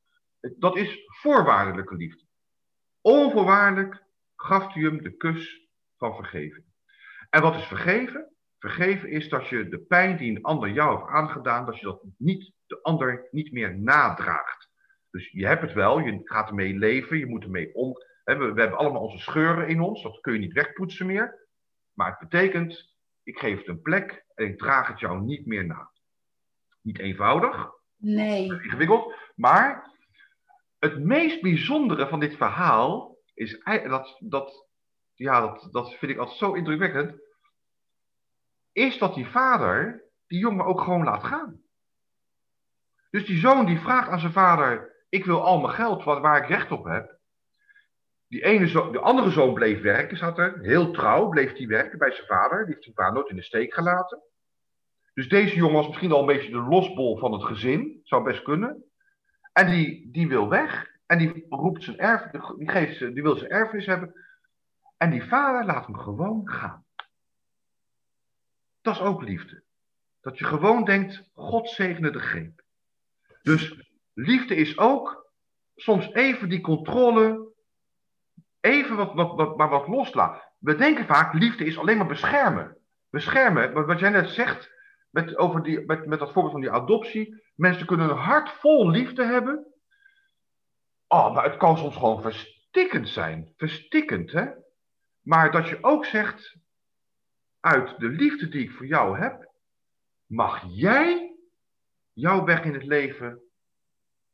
[0.58, 2.24] Dat is voorwaardelijke liefde.
[3.02, 4.04] Onvoorwaardelijk
[4.36, 6.66] gaf hij hem de kus van vergeving.
[7.30, 8.35] En wat is vergeven?
[8.66, 12.04] Vergeven is dat je de pijn die een ander jou heeft aangedaan, dat je dat
[12.18, 14.70] niet, de ander niet meer nadraagt.
[15.10, 17.94] Dus je hebt het wel, je gaat ermee leven, je moet ermee om.
[18.24, 21.48] We, we hebben allemaal onze scheuren in ons, dat kun je niet wegpoetsen meer.
[21.94, 25.66] Maar het betekent, ik geef het een plek en ik draag het jou niet meer
[25.66, 25.92] na.
[26.82, 28.44] Niet eenvoudig, Nee.
[28.46, 29.92] ingewikkeld, maar
[30.80, 34.68] het meest bijzondere van dit verhaal is dat, dat,
[35.14, 37.24] ja, dat, dat vind ik altijd zo indrukwekkend,
[38.76, 41.62] is dat die vader die jongen ook gewoon laat gaan.
[43.10, 46.44] Dus die zoon die vraagt aan zijn vader, ik wil al mijn geld wat, waar
[46.44, 47.18] ik recht op heb.
[48.28, 52.12] Die ene de andere zoon bleef werken, zat er, heel trouw bleef hij werken bij
[52.12, 52.58] zijn vader.
[52.58, 54.22] Die heeft zijn vader nooit in de steek gelaten.
[55.14, 58.42] Dus deze jongen was misschien al een beetje de losbol van het gezin, zou best
[58.42, 58.84] kunnen.
[59.54, 60.94] En die, die wil weg.
[61.06, 62.22] En die roept zijn erf,
[62.58, 64.14] die, die wil zijn erfenis hebben.
[64.98, 66.85] En die vader laat hem gewoon gaan.
[68.86, 69.64] Dat is ook liefde.
[70.22, 72.64] Dat je gewoon denkt, God zegene de greep.
[73.42, 73.76] Dus
[74.14, 75.32] liefde is ook
[75.76, 77.54] soms even die controle,
[78.60, 80.52] even wat, wat, wat, maar wat loslaten.
[80.60, 82.78] We denken vaak, liefde is alleen maar beschermen.
[83.10, 84.72] Beschermen, wat jij net zegt,
[85.10, 87.44] met, over die, met, met dat voorbeeld van die adoptie.
[87.56, 89.66] Mensen kunnen een hart vol liefde hebben.
[91.08, 93.54] Oh, maar het kan soms gewoon verstikkend zijn.
[93.58, 94.46] Verstikkend, hè?
[95.22, 96.58] Maar dat je ook zegt,
[97.66, 99.52] uit de liefde die ik voor jou heb,
[100.26, 101.36] mag jij
[102.14, 103.42] jouw weg in het leven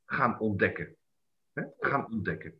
[0.05, 0.95] gaan ontdekken.
[1.79, 2.59] Gaan ontdekken.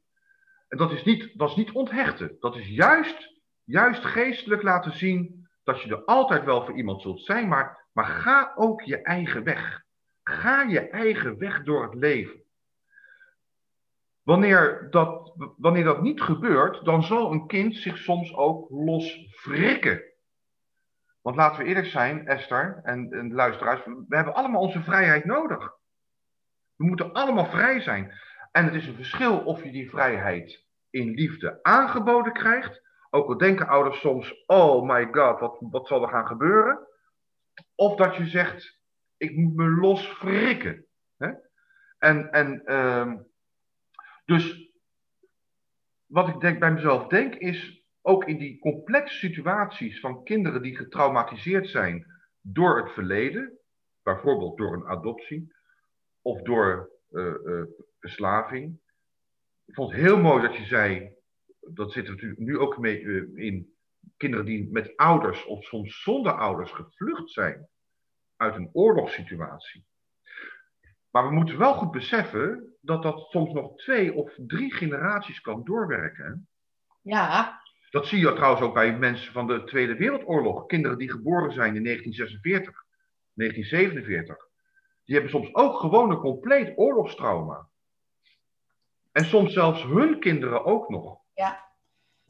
[0.67, 2.37] En dat is, niet, dat is niet onthechten.
[2.39, 7.21] Dat is juist, juist geestelijk laten zien dat je er altijd wel voor iemand zult
[7.21, 9.83] zijn, maar, maar ga ook je eigen weg.
[10.23, 12.43] Ga je eigen weg door het leven.
[14.21, 20.10] Wanneer dat, wanneer dat niet gebeurt, dan zal een kind zich soms ook los wrikken.
[21.21, 25.73] Want laten we eerlijk zijn, Esther en, de luisteraars, we hebben allemaal onze vrijheid nodig.
[26.75, 28.13] We moeten allemaal vrij zijn.
[28.51, 32.81] En het is een verschil of je die vrijheid in liefde aangeboden krijgt.
[33.09, 36.87] Ook al denken ouders soms, oh my god, wat, wat zal er gaan gebeuren?
[37.75, 38.79] Of dat je zegt,
[39.17, 40.85] ik moet me los wrikken.
[41.17, 41.31] Hè?
[41.97, 43.17] En, en ehm,
[44.25, 44.71] dus
[46.05, 50.75] wat ik denk, bij mezelf denk is, ook in die complexe situaties van kinderen die
[50.75, 52.05] getraumatiseerd zijn
[52.41, 53.59] door het verleden,
[54.03, 55.53] bijvoorbeeld door een adoptie
[56.21, 57.33] of door eh,
[57.99, 58.79] verslaving.
[59.65, 61.15] Ik vond het heel mooi dat je zei,
[61.59, 63.75] dat zit er natuurlijk nu ook mee eh, in,
[64.17, 67.67] kinderen die met ouders of soms zonder ouders gevlucht zijn
[68.35, 69.85] uit een oorlogssituatie.
[71.09, 75.63] Maar we moeten wel goed beseffen dat dat soms nog twee of drie generaties kan
[75.63, 76.47] doorwerken.
[77.01, 77.60] Ja,
[77.91, 80.65] Dat zie je trouwens ook bij mensen van de Tweede Wereldoorlog.
[80.65, 82.85] Kinderen die geboren zijn in 1946,
[83.33, 84.47] 1947.
[85.05, 87.67] Die hebben soms ook gewoon een compleet oorlogstrauma.
[89.11, 91.19] En soms zelfs hun kinderen ook nog.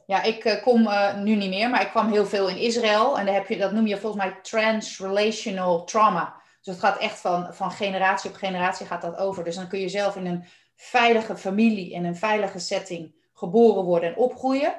[0.06, 3.18] ja ik eh, kom eh, nu niet meer, maar ik kwam heel veel in Israël.
[3.18, 6.40] En daar heb je, dat noem je volgens mij transrelational trauma.
[6.62, 9.44] Dus het gaat echt van, van generatie op generatie gaat dat over.
[9.44, 10.44] Dus dan kun je zelf in een
[10.76, 14.74] veilige familie, in een veilige setting geboren worden en opgroeien.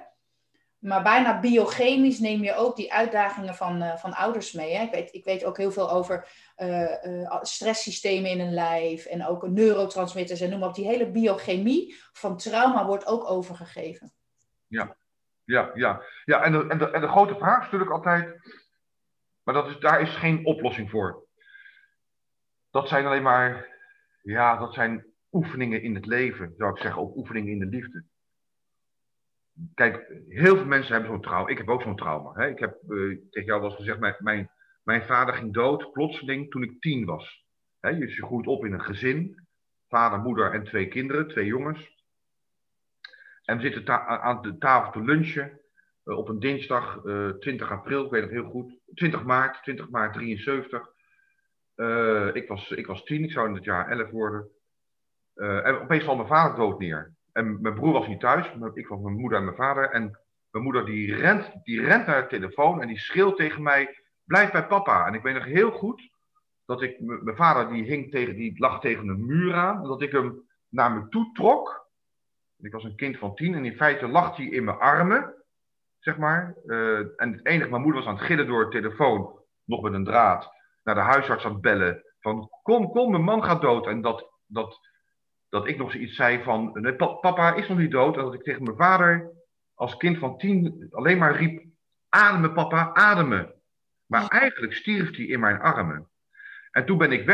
[0.84, 4.76] Maar bijna biochemisch neem je ook die uitdagingen van, eh, van ouders mee.
[4.76, 4.84] Hè?
[4.84, 9.26] Ik, weet, ik weet ook heel veel over eh, eh, stresssystemen in een lijf en
[9.26, 10.76] ook neurotransmitters en noem maar op.
[10.76, 14.12] Die hele biochemie van trauma wordt ook overgegeven.
[14.67, 16.04] Ja, ja.
[16.26, 18.39] ja en, de, en, de, en de grote vraag is natuurlijk altijd.
[19.43, 21.26] Maar dat is, daar is geen oplossing voor.
[22.72, 23.72] Dat zijn alleen maar.
[24.22, 27.02] Ja, dat zijn oefeningen in het leven, zou ik zeggen.
[27.02, 28.04] Of oefeningen in de liefde.
[29.74, 31.50] Kijk, heel veel mensen hebben zo'n trauma.
[31.50, 32.32] Ik heb ook zo'n trauma.
[32.34, 32.50] Hè?
[32.50, 32.88] Ik heb eh,
[33.30, 34.52] tegen jou wel eens gezegd, mijn, mijn,
[34.84, 37.46] mijn vader ging dood plotseling toen ik tien was.
[37.80, 37.89] Hè?
[37.89, 39.48] Je, je groeit op in een gezin.
[39.88, 42.02] Vader, moeder en twee kinderen, twee jongens.
[43.44, 45.62] En we zitten aan de tafel te lunchen
[46.04, 48.80] eh, op een dinsdag, eh 20 april, ik weet het heel goed.
[48.94, 50.92] 20 maart, 20 maart 73.
[51.76, 54.48] Uh, ik, was, ik was tien, ik zou in het jaar elf worden.
[55.34, 57.16] En opeens valt mijn vader dood neer.
[57.34, 58.54] En mijn broer was niet thuis.
[58.74, 59.89] Ik was mijn moeder en mijn vader.
[59.89, 60.19] En
[60.50, 64.52] mijn moeder die rent, die rent naar de telefoon en die schreeuwt tegen mij: Blijf
[64.52, 65.08] bij papa.
[65.08, 66.12] En ik weet nog heel goed
[66.65, 69.84] dat ik, mijn vader die, hing tegen, die lag tegen een muur aan.
[69.84, 71.88] Dat ik hem naar me toe trok.
[72.58, 75.34] Ik was een kind van tien en in feite lag hij in mijn armen.
[76.00, 76.56] Zeg maar.
[76.65, 79.93] Uh, en het enige, mijn moeder was aan het gillen door de telefoon, nog met
[79.93, 80.52] een draad,
[80.84, 82.04] naar de huisarts aan het bellen.
[82.19, 83.88] Van kom, kom, mijn man gaat dood.
[83.88, 84.80] En dat, dat,
[85.54, 88.18] dat ik nog zoiets zei van, nee, papa is nog niet dood.
[88.18, 89.32] En dat ik tegen mijn vader
[89.74, 91.66] als kind van tien alleen maar riep,
[92.10, 93.54] ademen papa, ademen.
[94.06, 96.10] Maar eigenlijk stierf hij in mijn armen.
[96.72, 97.26] En toen ben ik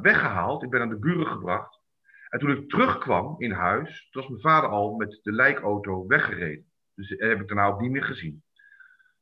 [0.00, 1.80] weggehaald, ik ben aan de buren gebracht.
[2.28, 6.66] En toen ik terugkwam in huis, toen was mijn vader al met de lijkauto weggereden.
[6.94, 8.42] Dus dat heb ik daarna ook niet meer gezien.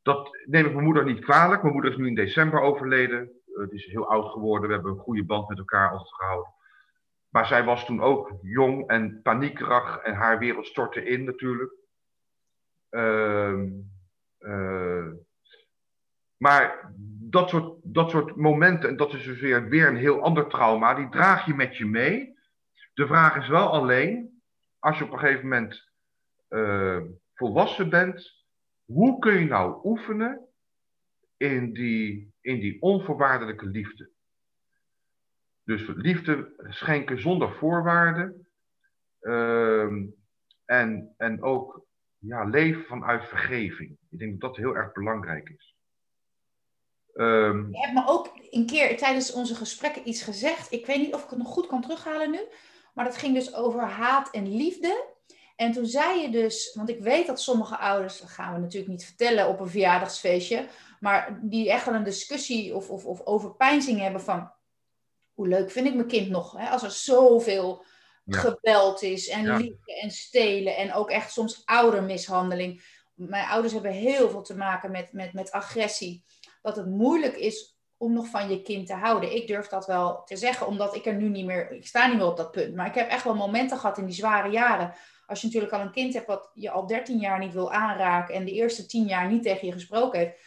[0.03, 1.63] Dat neem ik mijn moeder niet kwalijk.
[1.63, 3.31] Mijn moeder is nu in december overleden.
[3.47, 4.69] Het is heel oud geworden.
[4.69, 6.55] We hebben een goede band met elkaar altijd gehouden.
[7.29, 11.73] Maar zij was toen ook jong en paniekerig en haar wereld stortte in natuurlijk.
[12.91, 13.63] Uh,
[14.39, 15.07] uh,
[16.37, 16.93] maar
[17.31, 20.95] dat soort, dat soort momenten, en dat is dus weer, weer een heel ander trauma,
[20.95, 22.35] die draag je met je mee.
[22.95, 24.41] De vraag is wel alleen,
[24.79, 25.91] als je op een gegeven moment
[26.49, 27.01] uh,
[27.35, 28.45] volwassen bent,
[28.85, 30.47] hoe kun je nou oefenen
[31.37, 34.11] in die, in die onvoorwaardelijke liefde?
[35.67, 38.49] Dus liefde schenken zonder voorwaarden.
[39.21, 39.93] Uh,
[40.65, 41.87] en, en ook
[42.19, 43.97] ja, leven vanuit vergeving.
[44.11, 45.75] Ik denk dat dat heel erg belangrijk is.
[47.15, 50.73] Um, je hebt me ook een keer tijdens onze gesprekken iets gezegd.
[50.73, 52.41] Ik weet niet of ik het nog goed kan terughalen nu.
[52.95, 55.15] Maar dat ging dus over haat en liefde.
[55.57, 58.91] En toen zei je dus, want ik weet dat sommige ouders, dat gaan we natuurlijk
[58.91, 60.69] niet vertellen op een verjaardagsfeestje,
[61.01, 63.57] maar die echt wel een discussie of, of, of
[64.01, 64.53] hebben van,
[65.37, 66.53] hoe leuk vind ik mijn kind nog?
[66.57, 66.69] Hè?
[66.69, 67.85] Als er zoveel
[68.25, 68.39] ja.
[68.39, 69.57] geweld is en ja.
[69.57, 72.85] liefde en stelen en ook echt soms oudermishandeling.
[73.15, 76.25] Mijn ouders hebben heel veel te maken met, met, met agressie
[76.63, 79.35] dat het moeilijk is om nog van je kind te houden.
[79.35, 82.17] Ik durf dat wel te zeggen, omdat ik er nu niet meer, ik sta niet
[82.17, 82.75] meer op dat punt.
[82.75, 84.95] Maar ik heb echt wel momenten gehad in die zware jaren.
[85.27, 88.35] Als je natuurlijk al een kind hebt wat je al 13 jaar niet wil aanraken
[88.35, 90.41] en de eerste 10 jaar niet tegen je gesproken heeft.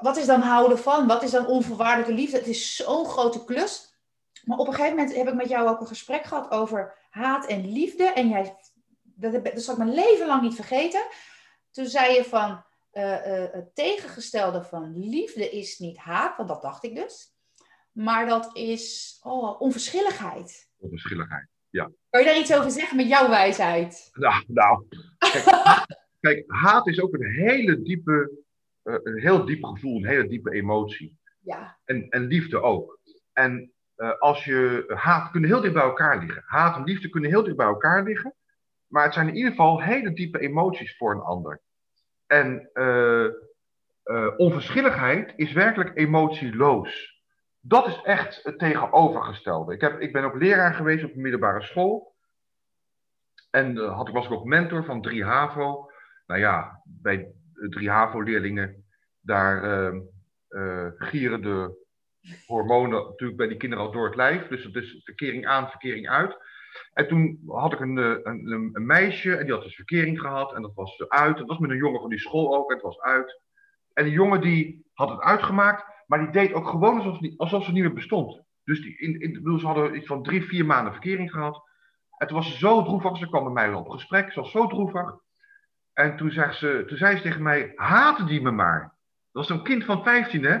[0.00, 1.06] Wat is dan houden van?
[1.06, 2.36] Wat is dan onvoorwaardelijke liefde?
[2.36, 3.94] Het is zo'n grote klus.
[4.44, 7.46] Maar op een gegeven moment heb ik met jou ook een gesprek gehad over haat
[7.46, 8.04] en liefde.
[8.04, 8.56] En jij,
[9.02, 11.02] dat, heb, dat zal ik mijn leven lang niet vergeten.
[11.70, 13.16] Toen zei je van, uh,
[13.52, 17.34] het tegengestelde van liefde is niet haat, want dat dacht ik dus.
[17.92, 20.70] Maar dat is oh, onverschilligheid.
[20.78, 21.90] Onverschilligheid, ja.
[22.10, 24.10] Kan je daar iets over zeggen met jouw wijsheid?
[24.12, 24.86] Nou, nou
[26.20, 28.30] kijk, haat is ook een hele diepe,
[29.02, 31.18] een heel diep gevoel, een hele diepe emotie.
[31.40, 31.78] Ja.
[31.84, 32.98] En, en liefde ook.
[33.32, 36.42] En uh, als je haat kunnen heel dicht bij elkaar liggen.
[36.46, 38.34] Haat en liefde kunnen heel dicht bij elkaar liggen.
[38.86, 41.60] Maar het zijn in ieder geval hele diepe emoties voor een ander.
[42.26, 43.26] En uh,
[44.04, 47.22] uh, onverschilligheid is werkelijk emotieloos.
[47.60, 49.74] Dat is echt het tegenovergestelde.
[49.74, 52.14] Ik, heb, ik ben ook leraar geweest op een middelbare school.
[53.50, 55.90] En had, was ik ook mentor van 3 HAVO.
[56.26, 57.32] Nou ja, bij
[57.68, 58.79] 3 HAVO-leerlingen,
[59.30, 59.92] daar
[60.96, 61.86] gieren de
[62.46, 64.48] hormonen natuurlijk bij die kinderen al door het lijf.
[64.48, 66.36] Dus het is verkering aan, verkering uit.
[66.92, 70.54] En toen had ik een, eh, een, een, meisje en die had dus verkering gehad
[70.54, 71.36] en dat was uit.
[71.38, 73.40] Dat was met een jongen van die school ook en het was uit.
[73.92, 77.72] En die jongen die had het uitgemaakt, maar die deed ook gewoon alsof, alsof ze
[77.72, 78.42] niet meer bestond.
[78.64, 81.62] Dus die, in, in, ze hadden iets van drie, vier maanden verkering gehad.
[82.16, 84.66] En toen was ze zo droevig, ze kwam met mij op gesprek, ze was zo
[84.66, 85.14] droevig.
[85.92, 88.94] En toen, zei ze, toen zei ze tegen mij, haatte die me maar.
[89.32, 90.58] Dat was een kind van 15, hè?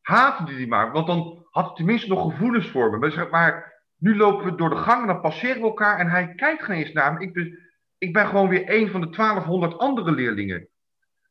[0.00, 3.28] Haatte die, die maar, want dan had hij tenminste nog gevoelens voor me.
[3.30, 6.62] Maar nu lopen we door de gang en dan passeren we elkaar en hij kijkt
[6.62, 7.20] geen eens naar me.
[7.20, 7.58] Ik ben,
[7.98, 10.68] ik ben gewoon weer een van de 1200 andere leerlingen.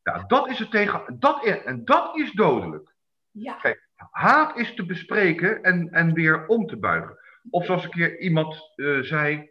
[0.02, 1.16] Nou, dat is het tegen.
[1.18, 2.94] Dat is, en dat is dodelijk.
[3.30, 3.54] Ja.
[3.54, 7.18] Kijk, haat is te bespreken en, en weer om te buigen.
[7.50, 9.50] Of zoals een keer iemand uh, zei,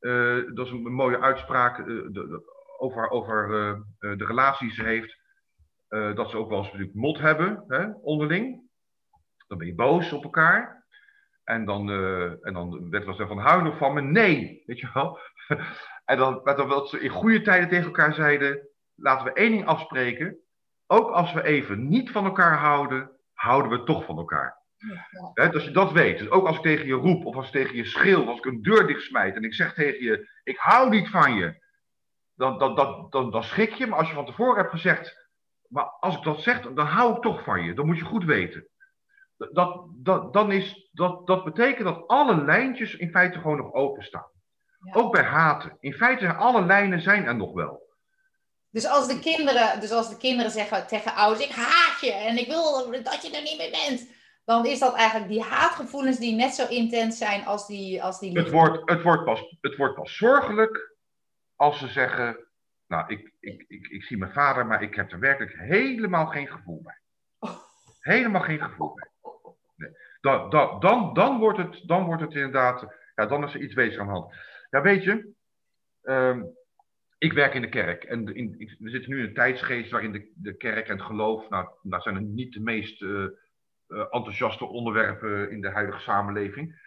[0.00, 2.42] uh, dat is een, mooie uitspraak uh, de, de,
[2.78, 3.48] over, over
[3.98, 5.18] de relaties ze heeft,
[6.14, 8.62] dat ze ook wel eens natuurlijk mot hebben, hè, onderling.
[9.46, 10.84] Dan ben je boos op elkaar.
[11.44, 14.00] En dan, uh, en dan werd wel van, hou nog van me?
[14.00, 15.18] Nee, weet je wel.
[16.04, 19.50] en dan werd dan wel ze in goede tijden tegen elkaar zeiden, laten we één
[19.50, 20.38] ding afspreken.
[20.86, 24.62] Ook als we even niet van elkaar houden, houden we toch van elkaar.
[25.34, 25.46] Ja.
[25.46, 27.76] als je dat weet, dus ook als ik tegen je roep, of als ik tegen
[27.76, 30.90] je schreeuw, als ik een deur dicht smijt en ik zeg tegen je, ik hou
[30.90, 31.62] niet van je,
[32.34, 33.86] dan, dan, dan, dan, dan schrik je.
[33.86, 35.23] Maar als je van tevoren hebt gezegd,
[35.68, 37.74] maar als ik dat zeg, dan hou ik toch van je.
[37.74, 38.68] Dan moet je goed weten.
[39.36, 44.30] dat, dat, dan is, dat, dat betekent dat alle lijntjes in feite gewoon nog openstaan.
[44.78, 44.92] Ja.
[44.92, 45.76] Ook bij haten.
[45.80, 47.84] In feite zijn alle lijnen zijn er nog wel.
[48.70, 52.38] Dus als de kinderen, dus als de kinderen zeggen tegen ouders, ik haat je en
[52.38, 54.08] ik wil dat je er niet meer bent.
[54.44, 58.38] Dan is dat eigenlijk die haatgevoelens die net zo intens zijn als die, als die
[58.38, 60.96] Het wordt, het, wordt pas, het wordt pas zorgelijk
[61.56, 62.46] als ze zeggen,
[62.86, 66.48] nou, ik, ik, ik, ik zie mijn vader, maar ik heb er werkelijk helemaal geen
[66.48, 66.98] gevoel bij.
[68.00, 69.08] Helemaal geen gevoel bij.
[70.20, 74.00] Dan, dan, dan, wordt het, dan wordt het inderdaad, ja, dan is er iets bezig
[74.00, 74.34] aan de hand.
[74.70, 75.32] Ja, weet je,
[76.02, 76.42] ehm,
[77.18, 80.32] ik werk in de kerk en in, we zitten nu in een tijdsgeest waarin de,
[80.34, 83.28] de kerk en het geloof, nou, dat zijn er niet de meest uh,
[83.88, 86.82] enthousiaste onderwerpen in de huidige samenleving.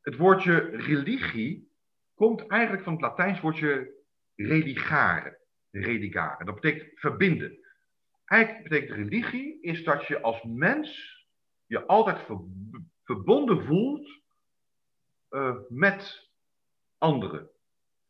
[0.00, 1.70] Het woordje religie
[2.14, 4.01] komt eigenlijk van het Latijns woordje
[4.36, 5.40] religare.
[5.70, 6.44] Religare.
[6.44, 7.58] Dat betekent verbinden.
[8.24, 11.20] Eigenlijk betekent religie is dat je als mens
[11.66, 12.26] je altijd
[13.04, 14.22] verbonden voelt
[15.30, 16.30] uh, met
[16.98, 17.50] anderen.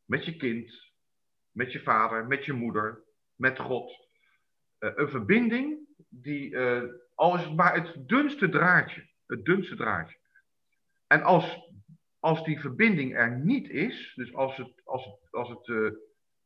[0.04, 0.92] Met je kind,
[1.50, 3.02] met je vader, met je moeder,
[3.34, 3.90] met God.
[4.78, 6.82] Uh, een verbinding die, uh,
[7.14, 10.16] al is het maar het dunste draadje, het dunste draadje.
[11.06, 11.70] En als,
[12.18, 15.94] als die verbinding er niet is, dus als, het, als, het, als, het,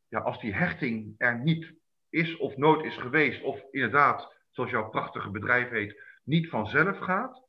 [0.08, 1.74] ja, als die hechting er niet
[2.08, 7.44] is of nooit is geweest, of inderdaad, zoals jouw prachtige bedrijf heet, niet vanzelf gaat,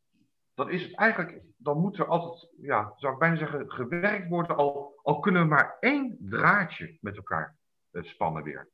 [0.54, 4.56] dan is het eigenlijk, dan moet er altijd, ja, zou ik bijna zeggen, gewerkt worden,
[4.56, 7.58] al, al kunnen we maar één draadje met elkaar
[7.92, 8.70] eh, spannen weer.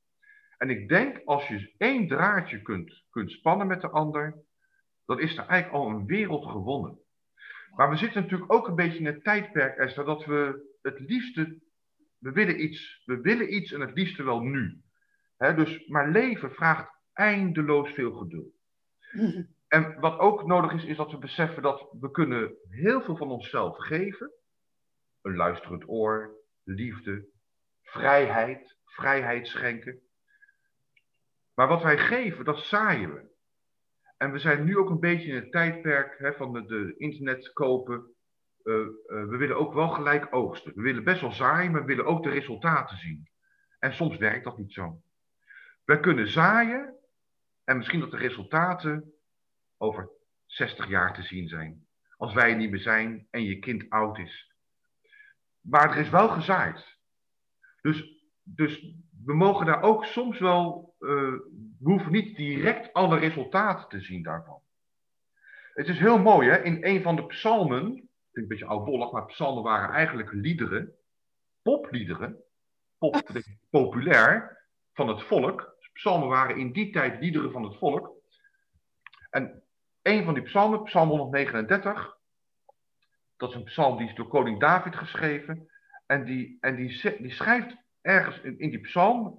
[0.58, 4.44] En ik denk, als je één draadje kunt, kunt spannen met de ander,
[5.06, 7.00] dan is er eigenlijk al een wereld gewonnen.
[7.76, 11.60] Maar we zitten natuurlijk ook een beetje in het tijdperk, Esther, dat we het liefste,
[12.24, 14.82] we willen iets, we willen iets en het liefste wel nu.
[15.38, 18.54] dus, maar leven vraagt eindeloos veel geduld.
[19.68, 23.32] En wat ook nodig is, is dat we beseffen dat we kunnen heel veel van
[23.32, 24.32] onszelf geven.
[25.22, 27.28] Een luisterend oor, liefde,
[27.82, 30.02] vrijheid, vrijheid schenken.
[31.54, 33.32] Maar wat wij geven, dat zaaien we.
[34.18, 37.54] En we zijn nu ook een beetje in het tijdperk hè, van de, de, internet
[37.54, 38.13] kopen.
[38.64, 40.74] Uh, uh, we willen ook wel gelijk oogsten.
[40.76, 43.30] We willen best wel zaaien, maar we willen ook de resultaten zien.
[43.80, 45.02] En soms werkt dat niet zo.
[45.84, 46.96] We kunnen zaaien
[47.64, 49.14] en misschien dat de resultaten
[49.78, 50.10] over
[50.46, 51.88] 60 jaar te zien zijn.
[52.18, 54.54] Als wij niet meer zijn en je kind oud is.
[55.62, 56.98] Maar er is wel gezaaid.
[57.82, 58.96] Dus, dus
[59.26, 61.10] we mogen daar ook soms wel, uh,
[61.80, 64.62] we hoeven niet direct alle resultaten te zien daarvan.
[65.74, 66.64] Het is heel mooi, hè?
[66.64, 70.94] In een van de psalmen, een beetje oudbollig, maar psalmen waren eigenlijk liederen,
[71.62, 72.44] popliederen,
[72.98, 73.30] pop,
[73.70, 74.62] populair,
[74.94, 75.72] van het volk.
[75.94, 78.12] Psalmen waren in die tijd liederen van het volk.
[79.30, 79.64] En
[80.02, 82.18] een van die psalmen, psalm 139.
[83.38, 85.70] Dat is een psalm die is door koning David geschreven.
[86.06, 89.38] En die, en die, die schrijft ergens in, in die psalm,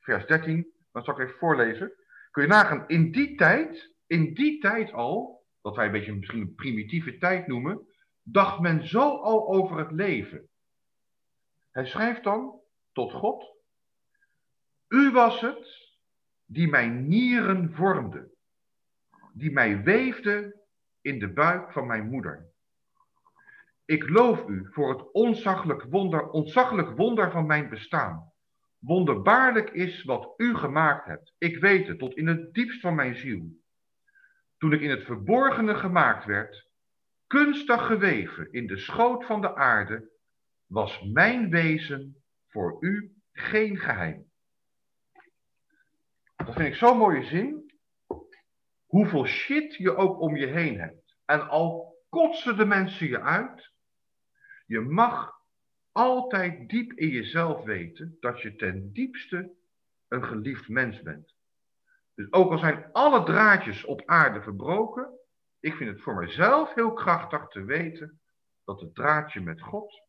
[0.00, 1.92] vers 13, dat zal ik even voorlezen.
[2.30, 6.40] Kun je nagaan, in die tijd, in die tijd al, wat wij een beetje misschien
[6.40, 7.86] een primitieve tijd noemen,
[8.22, 10.48] dacht men zo al over het leven.
[11.70, 12.60] Hij schrijft dan
[12.92, 13.58] tot God,
[14.88, 15.94] U was het
[16.44, 18.30] die mijn nieren vormde
[19.32, 20.60] die mij weefde
[21.00, 22.48] in de buik van mijn moeder.
[23.84, 28.32] Ik loof u voor het ontzaglijk wonder, ontzaglijk wonder van mijn bestaan.
[28.78, 31.34] Wonderbaarlijk is wat u gemaakt hebt.
[31.38, 33.58] Ik weet het tot in het diepst van mijn ziel.
[34.58, 36.69] Toen ik in het verborgene gemaakt werd,
[37.30, 40.10] kunstig geweven in de schoot van de aarde,
[40.66, 44.30] was mijn wezen voor u geen geheim.
[46.36, 47.72] Dat vind ik zo'n mooie zin
[48.86, 51.16] hoeveel shit je ook om je heen hebt.
[51.24, 53.72] En al kotsen de mensen je uit,
[54.66, 55.32] je mag
[55.92, 59.50] altijd diep in jezelf weten dat je ten diepste
[60.08, 61.34] een geliefd mens bent.
[62.14, 65.19] Dus ook al zijn alle draadjes op aarde verbroken,
[65.60, 68.20] ik vind het voor mezelf heel krachtig te weten
[68.64, 70.02] dat het draadje met God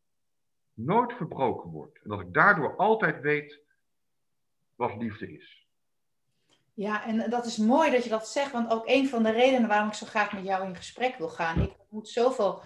[0.73, 1.99] nooit verbroken wordt.
[2.03, 3.59] En dat ik daardoor altijd weet
[4.75, 5.65] wat liefde is.
[6.73, 9.67] Ja, en dat is mooi dat je dat zegt, want ook een van de redenen
[9.67, 11.61] waarom ik zo graag met jou in gesprek wil gaan.
[11.61, 12.61] Ik moet zoveel,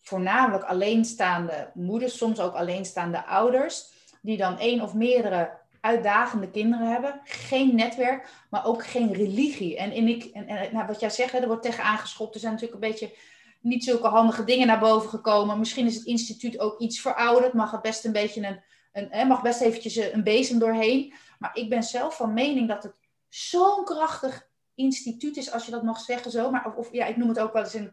[0.00, 3.92] voornamelijk alleenstaande moeders, soms ook alleenstaande ouders,
[4.22, 9.76] die dan één of meerdere uitdagende kinderen hebben, geen netwerk, maar ook geen religie.
[9.76, 12.82] En, in ik, en, nou, wat jij zegt, er wordt tegen aangeschopt, er zijn natuurlijk
[12.82, 13.14] een beetje
[13.60, 15.58] niet zulke handige dingen naar boven gekomen.
[15.58, 18.60] Misschien is het instituut ook iets verouderd, mag het best een beetje
[18.92, 21.14] een, een mag best eventjes een bezem doorheen.
[21.38, 22.94] Maar ik ben zelf van mening dat het
[23.28, 26.50] zo'n krachtig instituut is, als je dat mag zeggen zo.
[26.50, 27.92] Maar, of, of ja, ik noem het ook wel eens een,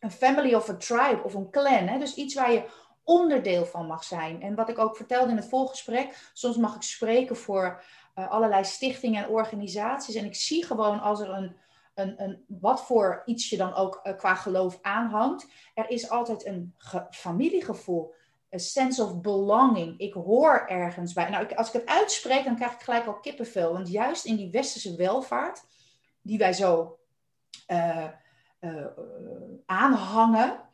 [0.00, 1.86] een family of a tribe of een clan.
[1.86, 1.98] Hè?
[1.98, 2.70] Dus iets waar je
[3.08, 4.42] onderdeel van mag zijn.
[4.42, 7.82] En wat ik ook vertelde in het voorgesprek, soms mag ik spreken voor
[8.14, 10.14] uh, allerlei stichtingen en organisaties.
[10.14, 11.56] En ik zie gewoon als er een,
[11.94, 16.46] een, een wat voor iets je dan ook uh, qua geloof aanhangt, er is altijd
[16.46, 16.74] een
[17.10, 18.14] familiegevoel.
[18.50, 19.98] Een sense of belonging.
[19.98, 21.30] Ik hoor ergens bij.
[21.30, 23.72] Nou, ik, als ik het uitspreek, dan krijg ik gelijk al kippenvel.
[23.72, 25.64] Want juist in die westerse welvaart,
[26.22, 26.98] die wij zo
[27.68, 28.06] uh,
[29.66, 30.67] aanhangen,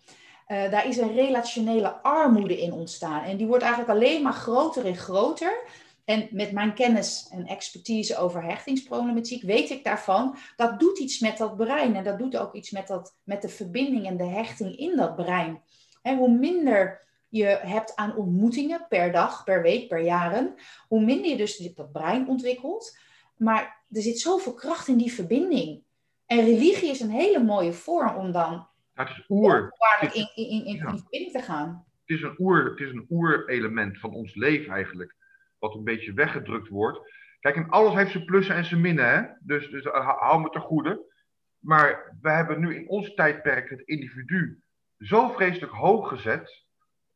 [0.48, 3.22] uh, daar is een relationele armoede in ontstaan.
[3.22, 5.62] En die wordt eigenlijk alleen maar groter en groter.
[6.04, 11.38] En met mijn kennis en expertise over hechtingsproblematiek weet ik daarvan, dat doet iets met
[11.38, 11.96] dat brein.
[11.96, 15.16] En dat doet ook iets met, dat, met de verbinding en de hechting in dat
[15.16, 15.62] brein.
[16.02, 20.54] En hoe minder je hebt aan ontmoetingen per dag, per week, per jaren,
[20.88, 22.98] hoe minder je dus dat brein ontwikkelt.
[23.36, 25.82] Maar er zit zoveel kracht in die verbinding.
[26.26, 29.72] En religie is een hele mooie vorm om dan het is oer.
[30.00, 31.84] in, in, in, in te gaan.
[32.04, 35.14] Het is een oer, het is een oerelement van ons leven eigenlijk.
[35.58, 37.12] Wat een beetje weggedrukt wordt.
[37.40, 39.22] Kijk, en alles heeft zijn plussen en zijn minnen, hè?
[39.40, 41.12] Dus, dus hou me te goede.
[41.58, 44.62] Maar we hebben nu in ons tijdperk het individu
[44.98, 46.64] zo vreselijk hoog gezet.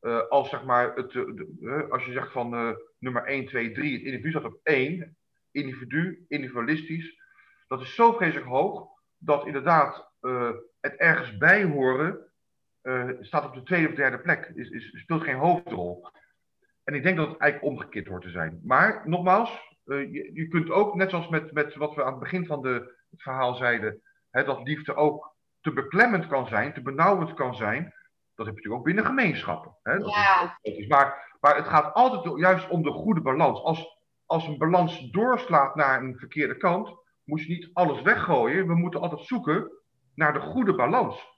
[0.00, 3.92] Uh, als zeg maar, het, uh, als je zegt van uh, nummer 1, 2, 3,
[3.92, 5.16] het individu staat op 1,
[5.50, 7.22] individu, individualistisch.
[7.66, 10.06] Dat is zo vreselijk hoog dat inderdaad
[10.88, 12.28] het ergens bij horen
[12.82, 14.52] uh, staat op de tweede of derde plek.
[14.54, 16.08] Is, is, speelt geen hoofdrol.
[16.84, 18.60] En ik denk dat het eigenlijk omgekeerd hoort te zijn.
[18.62, 22.20] Maar nogmaals, uh, je, je, kunt ook, net zoals met, met wat we aan het
[22.20, 26.82] begin van de, het verhaal zeiden, hè, dat liefde ook te beklemmend kan zijn, te
[26.82, 27.82] benauwend kan zijn.
[28.34, 29.76] Dat heb je natuurlijk ook binnen gemeenschappen.
[29.82, 29.98] Hè?
[29.98, 30.58] Dat ja.
[30.60, 33.60] is, maar, maar het gaat altijd juist om de goede balans.
[33.62, 38.66] Als, als een balans doorslaat naar een verkeerde kant, moet je niet alles weggooien.
[38.66, 39.70] We moeten altijd zoeken
[40.18, 41.36] naar de goede balans.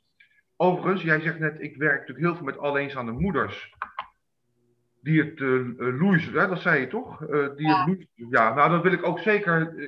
[0.57, 3.75] Overigens, jij zegt net, ik werk natuurlijk heel veel met alleenstaande moeders.
[5.03, 7.21] Die het uh, hè, dat zei je toch?
[7.21, 7.89] Uh, die ja.
[7.89, 9.79] Het ja, nou dat wil ik ook zeker,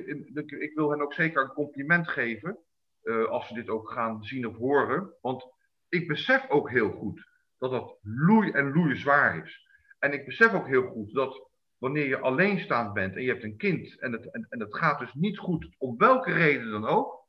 [0.61, 2.57] ik wil hen ook zeker een compliment geven.
[3.03, 5.13] Uh, als ze dit ook gaan zien of horen.
[5.21, 5.47] Want
[5.89, 7.27] ik besef ook heel goed
[7.57, 9.67] dat dat loei en loei zwaar is.
[9.99, 13.57] En ik besef ook heel goed dat wanneer je alleenstaand bent en je hebt een
[13.57, 17.22] kind en het, en, en het gaat dus niet goed, om welke reden dan ook,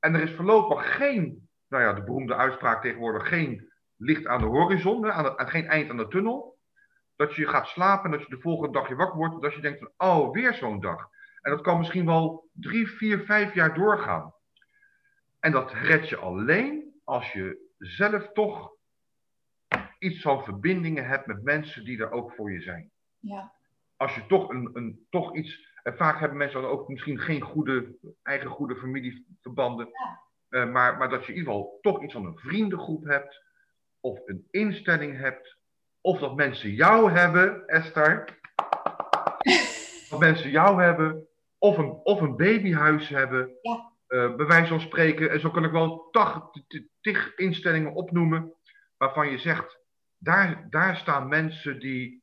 [0.00, 4.46] en er is voorlopig geen, nou ja, de beroemde uitspraak tegenwoordig, geen licht aan de
[4.46, 6.58] horizon, aan, aan geen eind aan de tunnel.
[7.16, 9.60] Dat je gaat slapen en dat je de volgende dag je wakker wordt, dat je
[9.60, 11.08] denkt van, oh, weer zo'n dag.
[11.40, 14.34] En dat kan misschien wel drie, vier, vijf jaar doorgaan.
[15.40, 18.72] En dat red je alleen als je zelf toch
[19.98, 22.90] iets van verbindingen hebt met mensen die er ook voor je zijn.
[23.18, 23.52] Ja.
[23.96, 27.40] Als je toch, een, een, toch iets en vaak hebben mensen dan ook misschien geen
[27.40, 29.88] goede, eigen goede familieverbanden.
[30.50, 33.42] Uh, maar, maar dat je in ieder geval toch iets van een vriendengroep hebt.
[34.00, 35.58] Of een instelling hebt.
[36.00, 38.24] Of dat mensen jou hebben, Esther.
[40.10, 41.28] dat mensen jou hebben.
[41.58, 43.58] Of een, of een babyhuis hebben.
[43.62, 43.88] Ja.
[44.08, 45.30] Uh, bij wijze van spreken.
[45.30, 46.10] En zo kan ik wel
[47.00, 48.54] tig instellingen opnoemen.
[48.96, 49.78] Waarvan je zegt,
[50.18, 52.19] daar, daar staan mensen die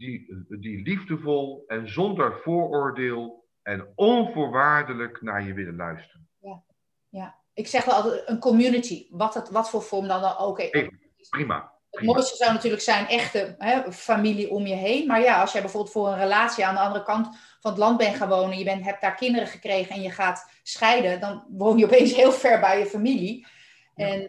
[0.00, 6.28] die, die liefdevol en zonder vooroordeel en onvoorwaardelijk naar je willen luisteren.
[6.38, 6.62] Ja,
[7.08, 7.38] ja.
[7.52, 10.58] ik zeg wel altijd een community, wat, het, wat voor vorm dan ook.
[10.58, 10.90] Okay.
[11.30, 11.72] Prima.
[11.90, 15.06] Het mooiste zou natuurlijk zijn echte hè, familie om je heen.
[15.06, 17.26] Maar ja, als jij bijvoorbeeld voor een relatie aan de andere kant
[17.60, 20.50] van het land bent gaan wonen, je bent, hebt daar kinderen gekregen en je gaat
[20.62, 23.46] scheiden, dan woon je opeens heel ver bij je familie.
[23.94, 24.06] Ja.
[24.06, 24.20] En,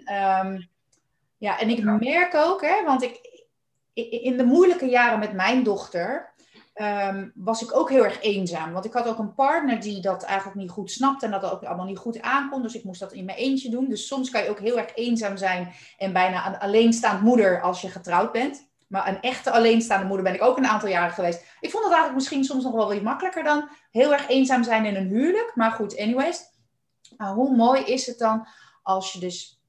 [0.45, 0.69] um,
[1.38, 1.97] ja, en ik ja.
[1.97, 3.19] merk ook, hè, want ik,
[3.94, 6.34] in de moeilijke jaren met mijn dochter
[6.76, 8.72] um, was ik ook heel erg eenzaam.
[8.72, 11.64] Want ik had ook een partner die dat eigenlijk niet goed snapte en dat ook
[11.64, 12.62] allemaal niet goed aankon.
[12.62, 13.89] Dus ik moest dat in mijn eentje doen.
[13.89, 17.82] Dus soms kan je ook heel erg eenzaam zijn en bijna een alleenstaand moeder als
[17.82, 18.70] je getrouwd bent.
[18.88, 21.46] Maar een echte alleenstaande moeder ben ik ook een aantal jaren geweest.
[21.60, 24.86] Ik vond het eigenlijk misschien soms nog wel weer makkelijker dan heel erg eenzaam zijn
[24.86, 25.52] in een huwelijk.
[25.56, 26.42] Maar goed, anyways.
[27.18, 28.48] Maar hoe mooi is het dan
[28.84, 29.61] als je dus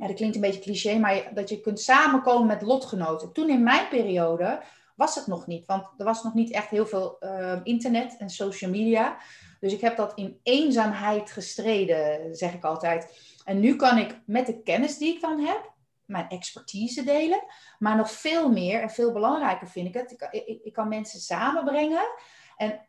[0.00, 3.32] ja, dat klinkt een beetje cliché, maar dat je kunt samenkomen met lotgenoten.
[3.32, 4.62] Toen in mijn periode
[4.94, 8.30] was het nog niet, want er was nog niet echt heel veel uh, internet en
[8.30, 9.16] social media.
[9.60, 13.18] Dus ik heb dat in eenzaamheid gestreden, zeg ik altijd.
[13.44, 15.72] En nu kan ik met de kennis die ik dan heb,
[16.04, 17.44] mijn expertise delen.
[17.78, 20.10] Maar nog veel meer en veel belangrijker vind ik het.
[20.10, 22.08] Ik, ik, ik kan mensen samenbrengen.
[22.56, 22.80] En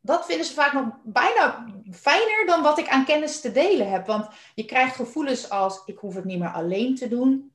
[0.00, 4.06] dat vinden ze vaak nog bijna fijner dan wat ik aan kennis te delen heb.
[4.06, 7.52] Want je krijgt gevoelens als: ik hoef het niet meer alleen te doen.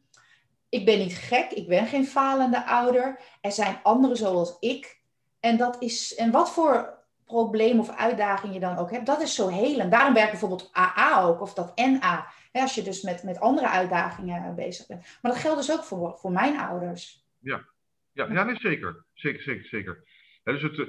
[0.69, 3.19] Ik ben niet gek, ik ben geen falende ouder.
[3.41, 5.03] Er zijn anderen zoals ik.
[5.39, 6.93] En, dat is, en wat voor
[7.25, 9.91] probleem of uitdaging je dan ook hebt, dat is zo helend.
[9.91, 12.27] Daarom werkt bijvoorbeeld AA ook, of dat NA.
[12.51, 15.01] Hè, als je dus met, met andere uitdagingen bezig bent.
[15.21, 17.25] Maar dat geldt dus ook voor, voor mijn ouders.
[17.39, 17.65] Ja,
[18.11, 19.05] ja, ja nee, zeker.
[19.13, 20.03] Zeker, zeker, zeker.
[20.43, 20.85] dus het, eh,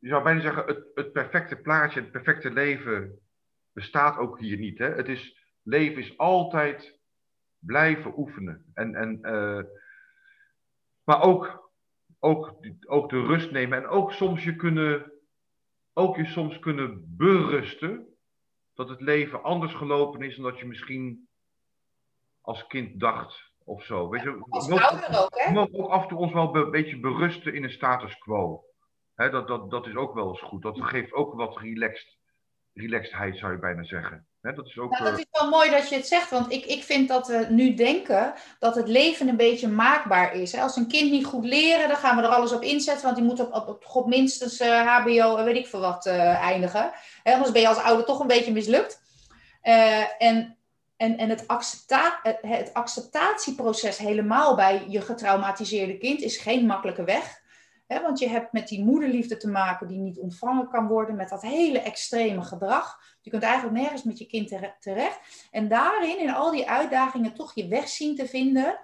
[0.00, 3.18] je zou bijna zeggen, het, het perfecte plaatje, het perfecte leven
[3.72, 4.78] bestaat ook hier niet.
[4.78, 4.94] Hè?
[4.94, 6.98] Het is, leven is altijd
[7.58, 8.70] blijven oefenen.
[8.74, 9.62] En, en, uh,
[11.04, 11.72] maar ook,
[12.18, 12.54] ook,
[12.86, 15.12] ook de rust nemen en ook soms je kunnen,
[15.92, 18.06] ook je soms kunnen berusten
[18.74, 21.28] dat het leven anders gelopen is dan dat je misschien
[22.40, 24.08] als kind dacht of zo.
[24.08, 25.46] Weet je, als ouder ook, hè?
[25.46, 28.64] We mogen ook af en toe ons wel een beetje berusten in een status quo.
[29.28, 30.62] Dat, dat, dat is ook wel eens goed.
[30.62, 32.16] Dat geeft ook wat relaxed,
[32.74, 34.26] relaxedheid, zou je bijna zeggen.
[34.40, 36.82] dat, is ook, nou, dat is wel mooi dat je het zegt, want ik, ik
[36.82, 40.54] vind dat we nu denken dat het leven een beetje maakbaar is.
[40.54, 43.24] Als een kind niet goed leren, dan gaan we er alles op inzetten, want die
[43.24, 46.92] moet op, op, op minstens uh, eh, HBO en weet ik veel wat uh, eindigen.
[47.24, 49.02] Anders ben je als ouder toch een beetje mislukt.
[49.62, 50.54] Uh, en
[51.00, 57.39] en, en het, accepta het acceptatieproces helemaal bij je getraumatiseerde kind is geen makkelijke weg.
[57.98, 61.42] Want je hebt met die moederliefde te maken die niet ontvangen kan worden, met dat
[61.42, 63.00] hele extreme gedrag.
[63.20, 64.48] Je kunt eigenlijk nergens met je kind
[64.80, 65.48] terecht.
[65.50, 68.78] En daarin, in al die uitdagingen, toch je weg zien te vinden.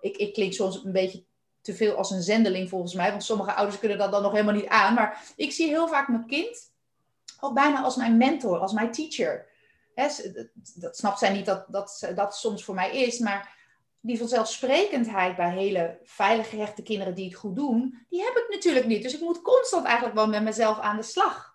[0.00, 1.24] Ik, ik klink soms een beetje
[1.60, 4.54] te veel als een zendeling volgens mij, want sommige ouders kunnen dat dan nog helemaal
[4.54, 4.94] niet aan.
[4.94, 6.72] Maar ik zie heel vaak mijn kind
[7.40, 9.46] ook bijna als mijn mentor, als mijn teacher.
[9.94, 10.06] Hè,
[10.74, 13.63] dat snapt zij niet dat, dat dat soms voor mij is, maar
[14.06, 18.86] die vanzelfsprekendheid bij hele veilig gehechte kinderen die het goed doen, die heb ik natuurlijk
[18.86, 19.02] niet.
[19.02, 21.54] Dus ik moet constant eigenlijk wel met mezelf aan de slag.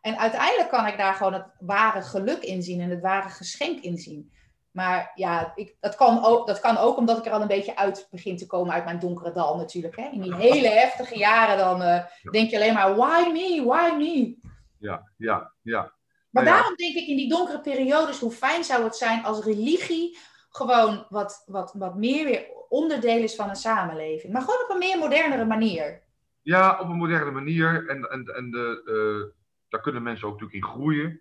[0.00, 3.80] En uiteindelijk kan ik daar gewoon het ware geluk in zien en het ware geschenk
[3.80, 4.32] in zien.
[4.70, 7.76] Maar ja, ik, dat, kan ook, dat kan ook omdat ik er al een beetje
[7.76, 9.96] uit begin te komen uit mijn donkere dal natuurlijk.
[9.96, 10.08] Hè?
[10.12, 14.36] In die hele heftige jaren dan uh, denk je alleen maar, why me, why me?
[14.78, 15.94] Ja, ja, ja.
[16.30, 20.18] Maar daarom denk ik in die donkere periodes, hoe fijn zou het zijn als religie
[20.56, 24.32] gewoon wat, wat, wat meer weer onderdeel is van een samenleving.
[24.32, 26.02] Maar gewoon op een meer modernere manier.
[26.42, 27.88] Ja, op een moderne manier.
[27.88, 29.32] En, en, en de, uh,
[29.68, 31.20] daar kunnen mensen ook natuurlijk in groeien.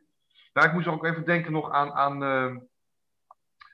[0.54, 1.92] Nou, ik moest ook even denken nog aan.
[1.92, 2.62] aan uh,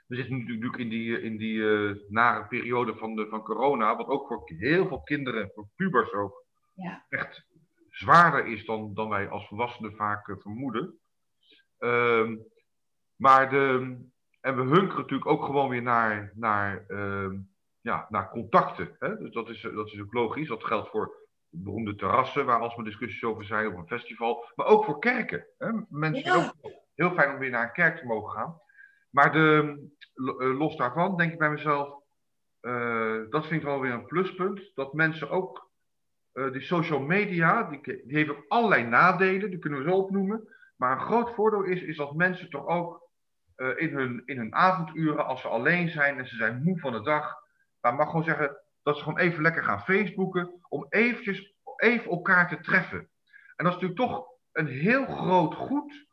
[0.07, 3.95] we zitten natuurlijk in die, in die uh, nare periode van, de, van corona.
[3.95, 7.05] Wat ook voor heel veel kinderen, voor pubers ook, ja.
[7.09, 7.45] echt
[7.89, 10.99] zwaarder is dan, dan wij als volwassenen vaak vermoeden.
[11.77, 12.37] Ehm,
[13.15, 13.97] maar de,
[14.41, 17.31] en we hunkeren natuurlijk ook gewoon weer naar, naar, uh,
[17.81, 18.95] ja, naar contacten.
[18.99, 19.17] Hè?
[19.17, 20.47] Dus dat is, dat is ook logisch.
[20.47, 21.15] Dat geldt voor
[21.49, 24.45] beroemde terrassen, waar alsmaar discussies over zijn, op een festival.
[24.55, 25.47] Maar ook voor kerken.
[25.57, 25.71] Hè?
[25.89, 26.53] Mensen ja.
[26.63, 28.61] ook heel fijn om weer naar een kerk te mogen gaan.
[29.09, 29.77] Maar de,
[30.13, 31.99] eh, los daarvan denk ik bij mezelf,
[32.61, 34.71] uh, dat vind ik wel weer een pluspunt.
[34.73, 35.69] Dat mensen ook,
[36.33, 40.47] uh, die social media, die, die heeft ook allerlei nadelen, die kunnen we zo opnoemen.
[40.75, 43.09] Maar een groot voordeel is, is dat mensen toch ook
[43.61, 46.91] uh, in, hun, in hun avonduren, als ze alleen zijn en ze zijn moe van
[46.91, 47.35] de dag,
[47.81, 52.49] maar mag gewoon zeggen dat ze gewoon even lekker gaan Facebooken om eventjes, even elkaar
[52.49, 53.09] te treffen.
[53.55, 56.05] En dat is natuurlijk toch een heel groot goed,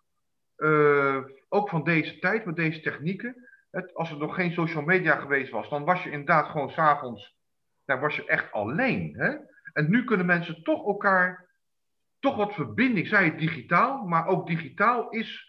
[0.56, 1.18] uh,
[1.48, 3.48] ook van deze tijd, met deze technieken.
[3.70, 7.36] Het, als er nog geen social media geweest was, dan was je inderdaad gewoon s'avonds,
[7.84, 9.14] daar was je echt alleen.
[9.16, 9.36] Hè?
[9.72, 11.48] En nu kunnen mensen toch elkaar
[12.20, 13.06] toch wat verbinding.
[13.06, 15.47] Zij het digitaal, maar ook digitaal is.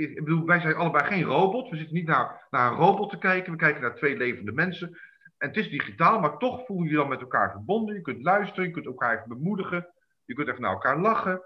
[0.00, 1.70] Ik bedoel, wij zijn allebei geen robot.
[1.70, 3.52] We zitten niet naar, naar een robot te kijken.
[3.52, 4.88] We kijken naar twee levende mensen.
[5.38, 7.94] En het is digitaal, maar toch voel je je dan met elkaar verbonden.
[7.94, 9.94] Je kunt luisteren, je kunt elkaar even bemoedigen.
[10.24, 11.42] Je kunt even naar elkaar lachen.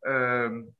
[0.00, 0.74] Um,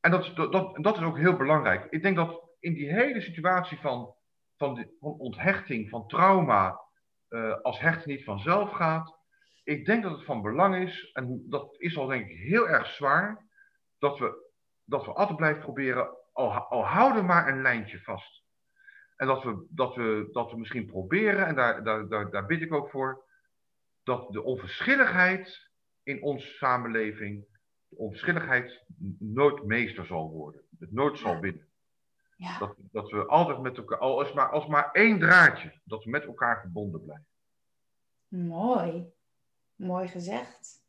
[0.00, 1.86] en dat is, dat, dat is ook heel belangrijk.
[1.90, 4.14] Ik denk dat in die hele situatie van,
[4.56, 6.80] van, van onthechting, van trauma,
[7.28, 9.18] uh, als hechten niet vanzelf gaat,
[9.64, 12.86] ik denk dat het van belang is, en dat is al denk ik heel erg
[12.86, 13.46] zwaar,
[13.98, 14.52] dat we,
[14.84, 18.42] dat we altijd blijven proberen, al, al houden maar een lijntje vast.
[19.16, 22.60] En dat we, dat we, dat we misschien proberen, en daar, daar, daar, daar bid
[22.62, 23.24] ik ook voor,
[24.02, 25.70] dat de onverschilligheid
[26.02, 27.44] in onze samenleving,
[27.88, 28.84] de onverschilligheid
[29.18, 30.62] nooit meester zal worden.
[30.78, 31.68] Het nooit zal winnen.
[32.36, 32.58] Ja.
[32.58, 36.24] Dat, dat we altijd met elkaar, als maar, als maar één draadje, dat we met
[36.24, 37.26] elkaar verbonden blijven.
[38.28, 39.12] Mooi.
[39.74, 40.83] Mooi gezegd.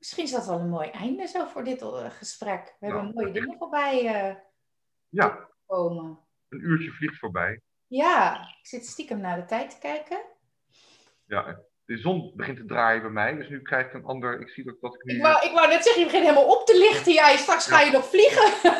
[0.00, 2.76] Misschien is dat wel een mooi einde zo voor dit uh, gesprek.
[2.80, 4.36] We hebben mooie dingen voorbij uh,
[5.08, 5.48] ja.
[5.66, 6.18] komen.
[6.48, 7.60] Een uurtje vliegt voorbij.
[7.86, 10.20] Ja, ik zit stiekem naar de tijd te kijken.
[11.26, 14.40] Ja, de zon begint te draaien bij mij, dus nu krijg ik een ander.
[14.40, 15.14] Ik zie dat, dat ik nu.
[15.14, 17.12] Ik wou, ik wou net zeggen, je begint helemaal op te lichten.
[17.12, 18.72] Jij, straks ga je nog vliegen.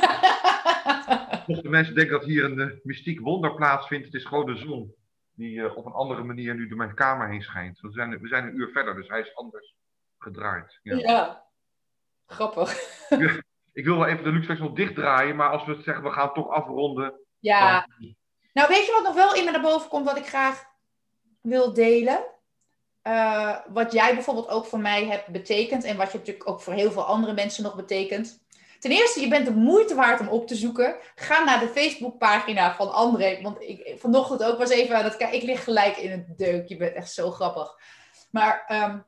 [1.47, 4.95] Mochten mensen denken dat hier een uh, mystiek wonder plaatsvindt, het is gewoon de zon
[5.33, 7.81] die uh, op een andere manier nu door mijn kamer heen schijnt.
[7.81, 9.79] We zijn, we zijn een uur verder, dus hij is anders
[10.23, 10.79] gedraaid.
[10.83, 10.97] Ja.
[10.97, 11.45] ja.
[12.27, 12.73] Grappig.
[13.73, 16.33] ik wil wel even de luxe nog dichtdraaien, maar als we het zeggen, we gaan
[16.33, 17.21] toch afronden.
[17.39, 17.89] Ja.
[18.53, 20.65] Nou, weet je wat nog wel in me naar boven komt, wat ik graag
[21.41, 22.25] wil delen?
[23.03, 26.73] Uh, wat jij bijvoorbeeld ook voor mij hebt betekend en wat je natuurlijk ook voor
[26.73, 28.43] heel veel andere mensen nog betekent.
[28.79, 30.97] Ten eerste, je bent de moeite waard om op te zoeken.
[31.15, 33.43] Ga naar de Facebookpagina van André.
[33.43, 35.37] Want ik vanochtend ook was even aan het kijken.
[35.37, 36.69] Ik lig gelijk in het deuk.
[36.69, 37.75] Je bent echt zo grappig.
[38.31, 39.05] Maar um,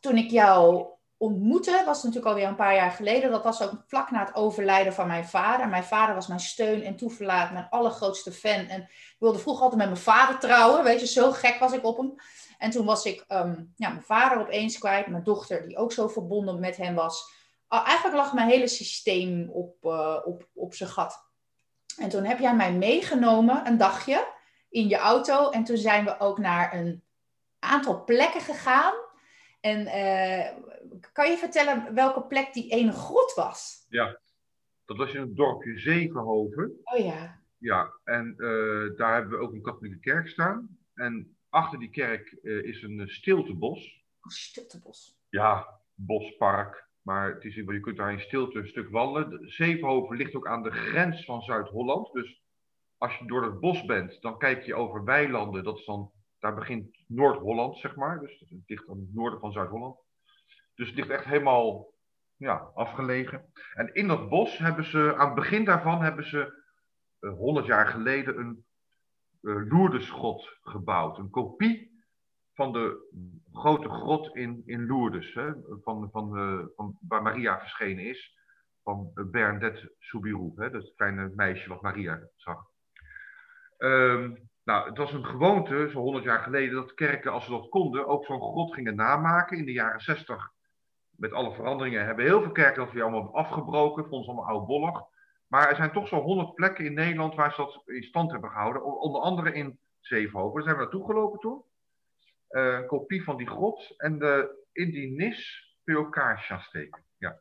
[0.00, 0.86] toen ik jou
[1.16, 3.30] ontmoette, was het natuurlijk alweer een paar jaar geleden.
[3.30, 5.68] Dat was ook vlak na het overlijden van mijn vader.
[5.68, 8.66] Mijn vader was mijn steun en toeverlaat, mijn allergrootste fan.
[8.66, 10.84] En ik wilde vroeger altijd met mijn vader trouwen.
[10.84, 12.14] Weet je, zo gek was ik op hem.
[12.58, 15.06] En toen was ik um, ja, mijn vader opeens kwijt.
[15.06, 17.32] Mijn dochter, die ook zo verbonden met hem was.
[17.68, 21.28] Eigenlijk lag mijn hele systeem op, uh, op, op zijn gat.
[21.96, 24.26] En toen heb jij mij meegenomen een dagje
[24.70, 25.50] in je auto.
[25.50, 27.04] En toen zijn we ook naar een
[27.58, 28.92] aantal plekken gegaan
[29.60, 33.86] en uh, kan je vertellen welke plek die ene grot was?
[33.88, 34.20] Ja,
[34.84, 36.80] dat was in het dorpje Zevenhoven.
[36.84, 37.38] Oh ja.
[37.58, 40.78] Ja, en uh, daar hebben we ook een katholieke kerk staan.
[40.94, 44.04] En achter die kerk uh, is een stiltebos.
[44.20, 45.18] Oh, stiltebos.
[45.28, 46.88] Ja, bospark.
[47.02, 49.50] Maar het is, je kunt daar in stilte een stuk wandelen.
[49.50, 52.12] Zevenhoven ligt ook aan de grens van Zuid-Holland.
[52.12, 52.42] Dus
[52.98, 55.64] als je door het bos bent, dan kijk je over weilanden.
[55.64, 58.20] Dat is dan daar begint Noord-Holland, zeg maar.
[58.20, 59.98] Dus het ligt aan het noorden van Zuid-Holland.
[60.74, 61.94] Dus het ligt echt helemaal
[62.36, 63.52] ja, afgelegen.
[63.74, 66.62] En in dat bos hebben ze, aan het begin daarvan hebben ze
[67.20, 68.64] uh, 100 jaar geleden een
[69.40, 71.18] uh, Lourdesgrot gebouwd.
[71.18, 72.04] Een kopie
[72.54, 73.08] van de
[73.52, 78.38] grote grot in, in Lourdes, hè, van, van, uh, van, waar Maria verschenen is.
[78.82, 82.68] Van Bernadette Soubirou, hè, dat kleine meisje wat Maria zag.
[83.78, 87.68] Um, nou, het was een gewoonte, zo'n 100 jaar geleden, dat kerken, als ze dat
[87.68, 89.58] konden, ook zo'n grot gingen namaken.
[89.58, 90.50] In de jaren 60,
[91.10, 94.02] met alle veranderingen, hebben heel veel kerken dat weer allemaal afgebroken.
[94.02, 95.02] Vonden ze allemaal oudbollig.
[95.46, 98.50] Maar er zijn toch zo'n 100 plekken in Nederland waar ze dat in stand hebben
[98.50, 98.84] gehouden.
[98.84, 100.54] Onder andere in Zevenhoven.
[100.54, 101.62] Daar zijn we naartoe gelopen toen.
[102.50, 103.94] Uh, een kopie van die grot.
[103.96, 105.68] En de, in die nis
[106.60, 107.04] steken.
[107.18, 107.40] Ja,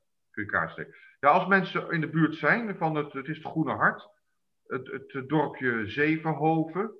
[0.67, 0.95] steken.
[1.19, 4.09] Ja, als mensen in de buurt zijn van het, het is het Groene Hart.
[4.67, 6.98] Het, het dorpje Zevenhoven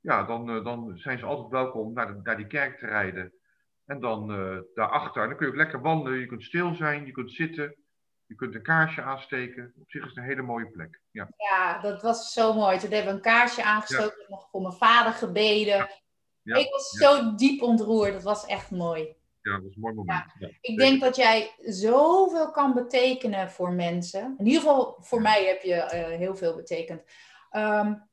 [0.00, 3.32] ja, dan, uh, dan zijn ze altijd welkom naar, de, naar die kerk te rijden.
[3.84, 6.18] En dan uh, daarachter, dan kun je ook lekker wandelen.
[6.18, 7.76] Je kunt stil zijn, je kunt zitten.
[8.26, 9.72] Je kunt een kaarsje aansteken.
[9.80, 11.00] Op zich is het een hele mooie plek.
[11.10, 12.78] Ja, ja dat was zo mooi.
[12.78, 14.20] Toen hebben we een kaarsje aangestoken.
[14.20, 14.28] Ja.
[14.28, 15.76] nog voor mijn vader gebeden.
[15.76, 15.90] Ja.
[16.42, 16.56] Ja.
[16.56, 18.12] Ik was zo diep ontroerd.
[18.12, 19.16] Dat was echt mooi.
[19.40, 20.24] Ja, dat was een mooi moment.
[20.60, 24.34] Ik denk dat jij zoveel kan betekenen voor mensen.
[24.38, 27.02] In ieder geval voor mij heb je heel veel betekend.
[27.52, 28.08] Um,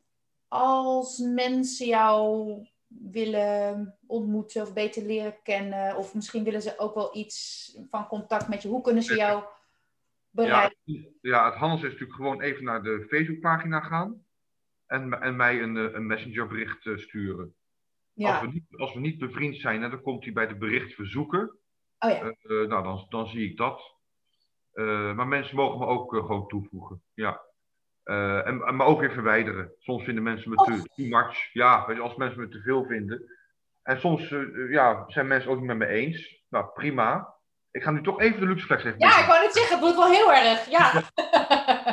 [0.55, 2.53] als mensen jou
[2.87, 8.47] willen ontmoeten of beter leren kennen, of misschien willen ze ook wel iets van contact
[8.47, 9.43] met je, hoe kunnen ze jou
[10.29, 10.77] bereiken?
[10.83, 14.25] Ja, ja het handels is natuurlijk gewoon even naar de Facebookpagina gaan
[14.85, 17.55] en, en mij een, eh, een messengerbericht uh, sturen.
[18.13, 18.31] Ja.
[18.31, 21.57] Als, we niet, als we niet bevriend zijn, dan komt hij bij de berichtverzoeken.
[21.99, 22.23] Oh ja.
[22.23, 23.93] Uh, nou, dan, dan zie ik dat.
[25.15, 27.01] maar mensen mogen me ook gewoon toevoegen.
[27.13, 27.41] Ja.
[28.05, 29.71] Uh, en, en, maar ook weer verwijderen.
[29.79, 31.53] Soms vinden mensen me te too much.
[31.53, 33.23] Ja, weet je, als mensen me te veel vinden.
[33.83, 36.43] En soms uh, ja, zijn mensen ook niet met me eens.
[36.49, 37.33] Nou, prima.
[37.71, 39.83] Ik ga nu toch even de luxe flex even Ja, ik wou net zeggen, het
[39.83, 40.69] wordt wel heel erg.
[40.69, 41.03] Ja.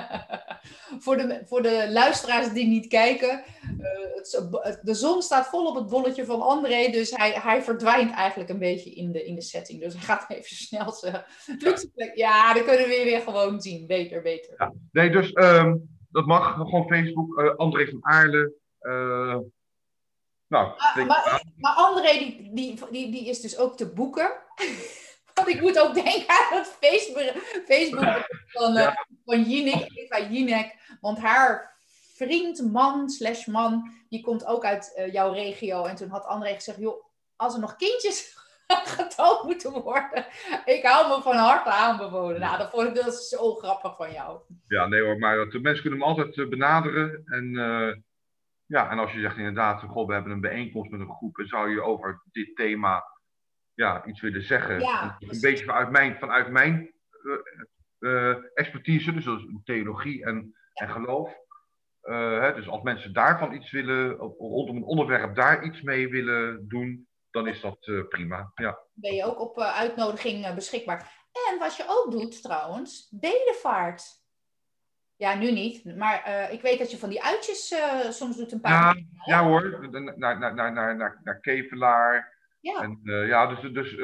[1.05, 3.45] voor, de, voor de luisteraars die niet kijken.
[3.79, 4.15] Uh,
[4.63, 6.91] het, de zon staat vol op het bolletje van André.
[6.91, 9.81] Dus hij, hij verdwijnt eigenlijk een beetje in de, in de setting.
[9.81, 11.25] Dus hij gaat even snel zijn
[11.59, 12.15] luxe flex.
[12.15, 13.87] Ja, dan kunnen we weer gewoon zien.
[13.87, 14.55] Beter, beter.
[14.59, 14.73] Ja.
[14.93, 15.35] Nee, dus...
[15.35, 17.41] Um dat mag, gewoon Facebook.
[17.41, 18.53] Uh, André van Aarle.
[18.81, 19.39] Uh,
[20.47, 24.31] nou, maar, maar, maar, André, die, die, die, die is dus ook te boeken.
[25.35, 28.95] Want ik moet ook denken aan het Facebook, Facebook van, uh,
[29.25, 30.97] van Jinek, Eva Jinek.
[31.01, 31.77] Want haar
[32.15, 35.85] vriend, man, slash man, die komt ook uit jouw regio.
[35.85, 37.05] En toen had André gezegd, joh,
[37.37, 38.37] als er nog kindjes
[38.99, 40.27] getoond moeten worden.
[40.65, 42.41] Ik hou me van harte aanbevolen.
[42.41, 44.41] Nou, dat vond ik dat zo grappig van jou.
[44.67, 47.23] Ja, nee hoor, maar de mensen kunnen hem altijd eh, benaderen.
[47.25, 47.95] En, uh,
[48.67, 51.47] ja, en als je zegt inderdaad, goh, we hebben een bijeenkomst met een groep en
[51.47, 53.05] zou je over dit thema
[53.75, 54.81] ja, iets willen zeggen.
[54.81, 56.93] Ja, een beetje vanuit mijn, vanuit mijn
[58.01, 61.41] uh, expertise, dus dat is theologie en, en geloof.
[62.03, 67.07] Hè, dus als mensen daarvan iets willen, rondom een onderwerp daar iets mee willen doen,
[67.33, 68.53] dan is dat uh, prima.
[68.55, 68.79] Ja.
[68.93, 71.21] Ben je ook op uh, uitnodiging uh, beschikbaar.
[71.51, 74.21] En wat je ook doet trouwens, bedevaart.
[75.17, 75.97] Ja, nu niet.
[75.97, 77.75] Maar ik weet dat je van die uitjes
[78.09, 82.83] soms doet een paar ja, Ja hoor, naar, naar, naar, naar, naar Kevelaar, Ja.
[82.83, 83.97] En ja, dus, dus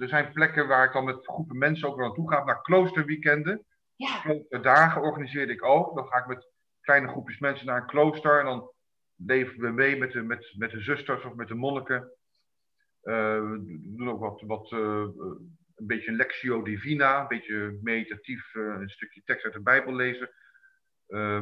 [0.00, 3.64] er zijn plekken waar ik dan met groepen mensen ook wel naartoe ga, naar kloosterweekenden.
[3.94, 4.20] Ja.
[4.20, 5.94] Kloosterdagen organiseerde ik ook.
[5.94, 8.70] Dan ga ik met kleine groepjes mensen naar een klooster en dan
[9.16, 12.15] leven we mee met de, met, met de zusters of met de monniken.
[13.06, 18.88] Uh, we doen ook wat, wat een beetje een lectio divina, een beetje meditatief, een
[18.88, 20.30] stukje tekst uit de Bijbel lezen.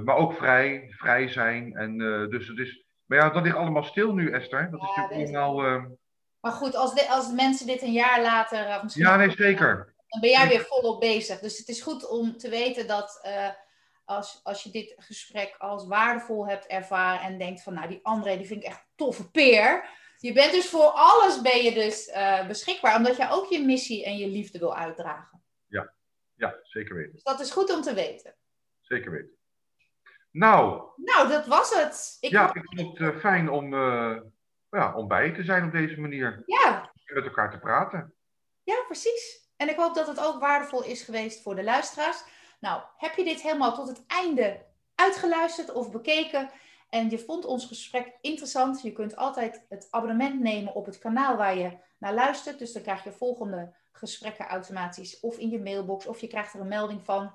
[0.04, 1.76] maar ook vrij, vrij zijn.
[1.76, 1.98] En,
[2.30, 4.70] dus het is, maar ja, dat ligt allemaal stil nu, Esther.
[4.70, 5.98] Dat is natuurlijk allemaal...
[6.44, 8.76] Maar goed, als, de, als mensen dit een jaar later...
[8.76, 9.94] of misschien Ja, nee, zeker.
[10.08, 11.38] dan ben jij weer volop bezig.
[11.38, 13.48] Dus het is goed om te weten dat eh,
[14.04, 18.36] als, als je dit gesprek als waardevol hebt ervaren en denkt van, nou, die André,
[18.36, 19.88] die vind ik echt een toffe peer.
[20.24, 24.04] Je bent dus voor alles ben je dus eh, beschikbaar, omdat jij ook je missie
[24.04, 25.42] en je liefde wil uitdragen.
[26.34, 27.12] Ja, zeker weten.
[27.12, 28.34] Dus dat is goed om te weten.
[28.80, 29.36] Zeker weten.
[30.30, 32.16] Nou, Nou, dat was het.
[32.20, 34.16] Ik ja, ik vond het eh, fijn om, eh,
[34.70, 36.42] ja, om bij je te zijn op deze manier.
[36.46, 38.14] ja, Met elkaar te praten.
[38.62, 39.48] Ja, precies.
[39.56, 42.24] En ik hoop dat het ook waardevol is geweest voor de luisteraars.
[42.60, 44.64] Nou, heb je dit helemaal tot het einde
[44.94, 46.50] uitgeluisterd of bekeken
[46.94, 48.82] en je vond ons gesprek interessant?
[48.82, 52.58] Je kunt altijd het abonnement nemen op het kanaal waar je naar luistert.
[52.58, 56.60] Dus dan krijg je volgende gesprekken automatisch of in je mailbox of je krijgt er
[56.60, 57.34] een melding van.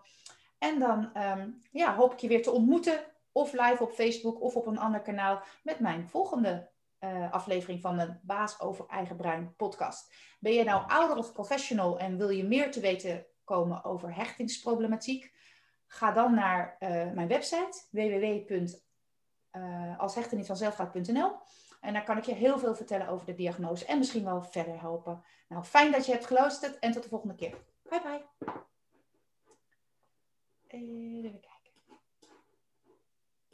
[0.58, 3.00] En dan ehm, ja, hoop ik je weer te ontmoeten
[3.32, 7.98] of live op Facebook of op een ander kanaal met mijn volgende eh, aflevering van
[7.98, 10.14] de Baas over Eigen Brein podcast.
[10.40, 15.34] Ben je nou ouder of professional en wil je meer te weten komen over hechtingsproblematiek?
[15.88, 17.88] Ga dan naar eh, mijn website
[19.52, 21.32] www.alshechten-niet-vanzelf-gaat.nl
[21.82, 24.80] en daar kan ik je heel veel vertellen over de diagnose en misschien wel verder
[24.80, 25.24] helpen.
[25.48, 27.58] Nou, fijn dat je hebt geluisterd en tot de volgende keer.
[27.84, 28.26] Bye bye.
[30.68, 31.49] Eh.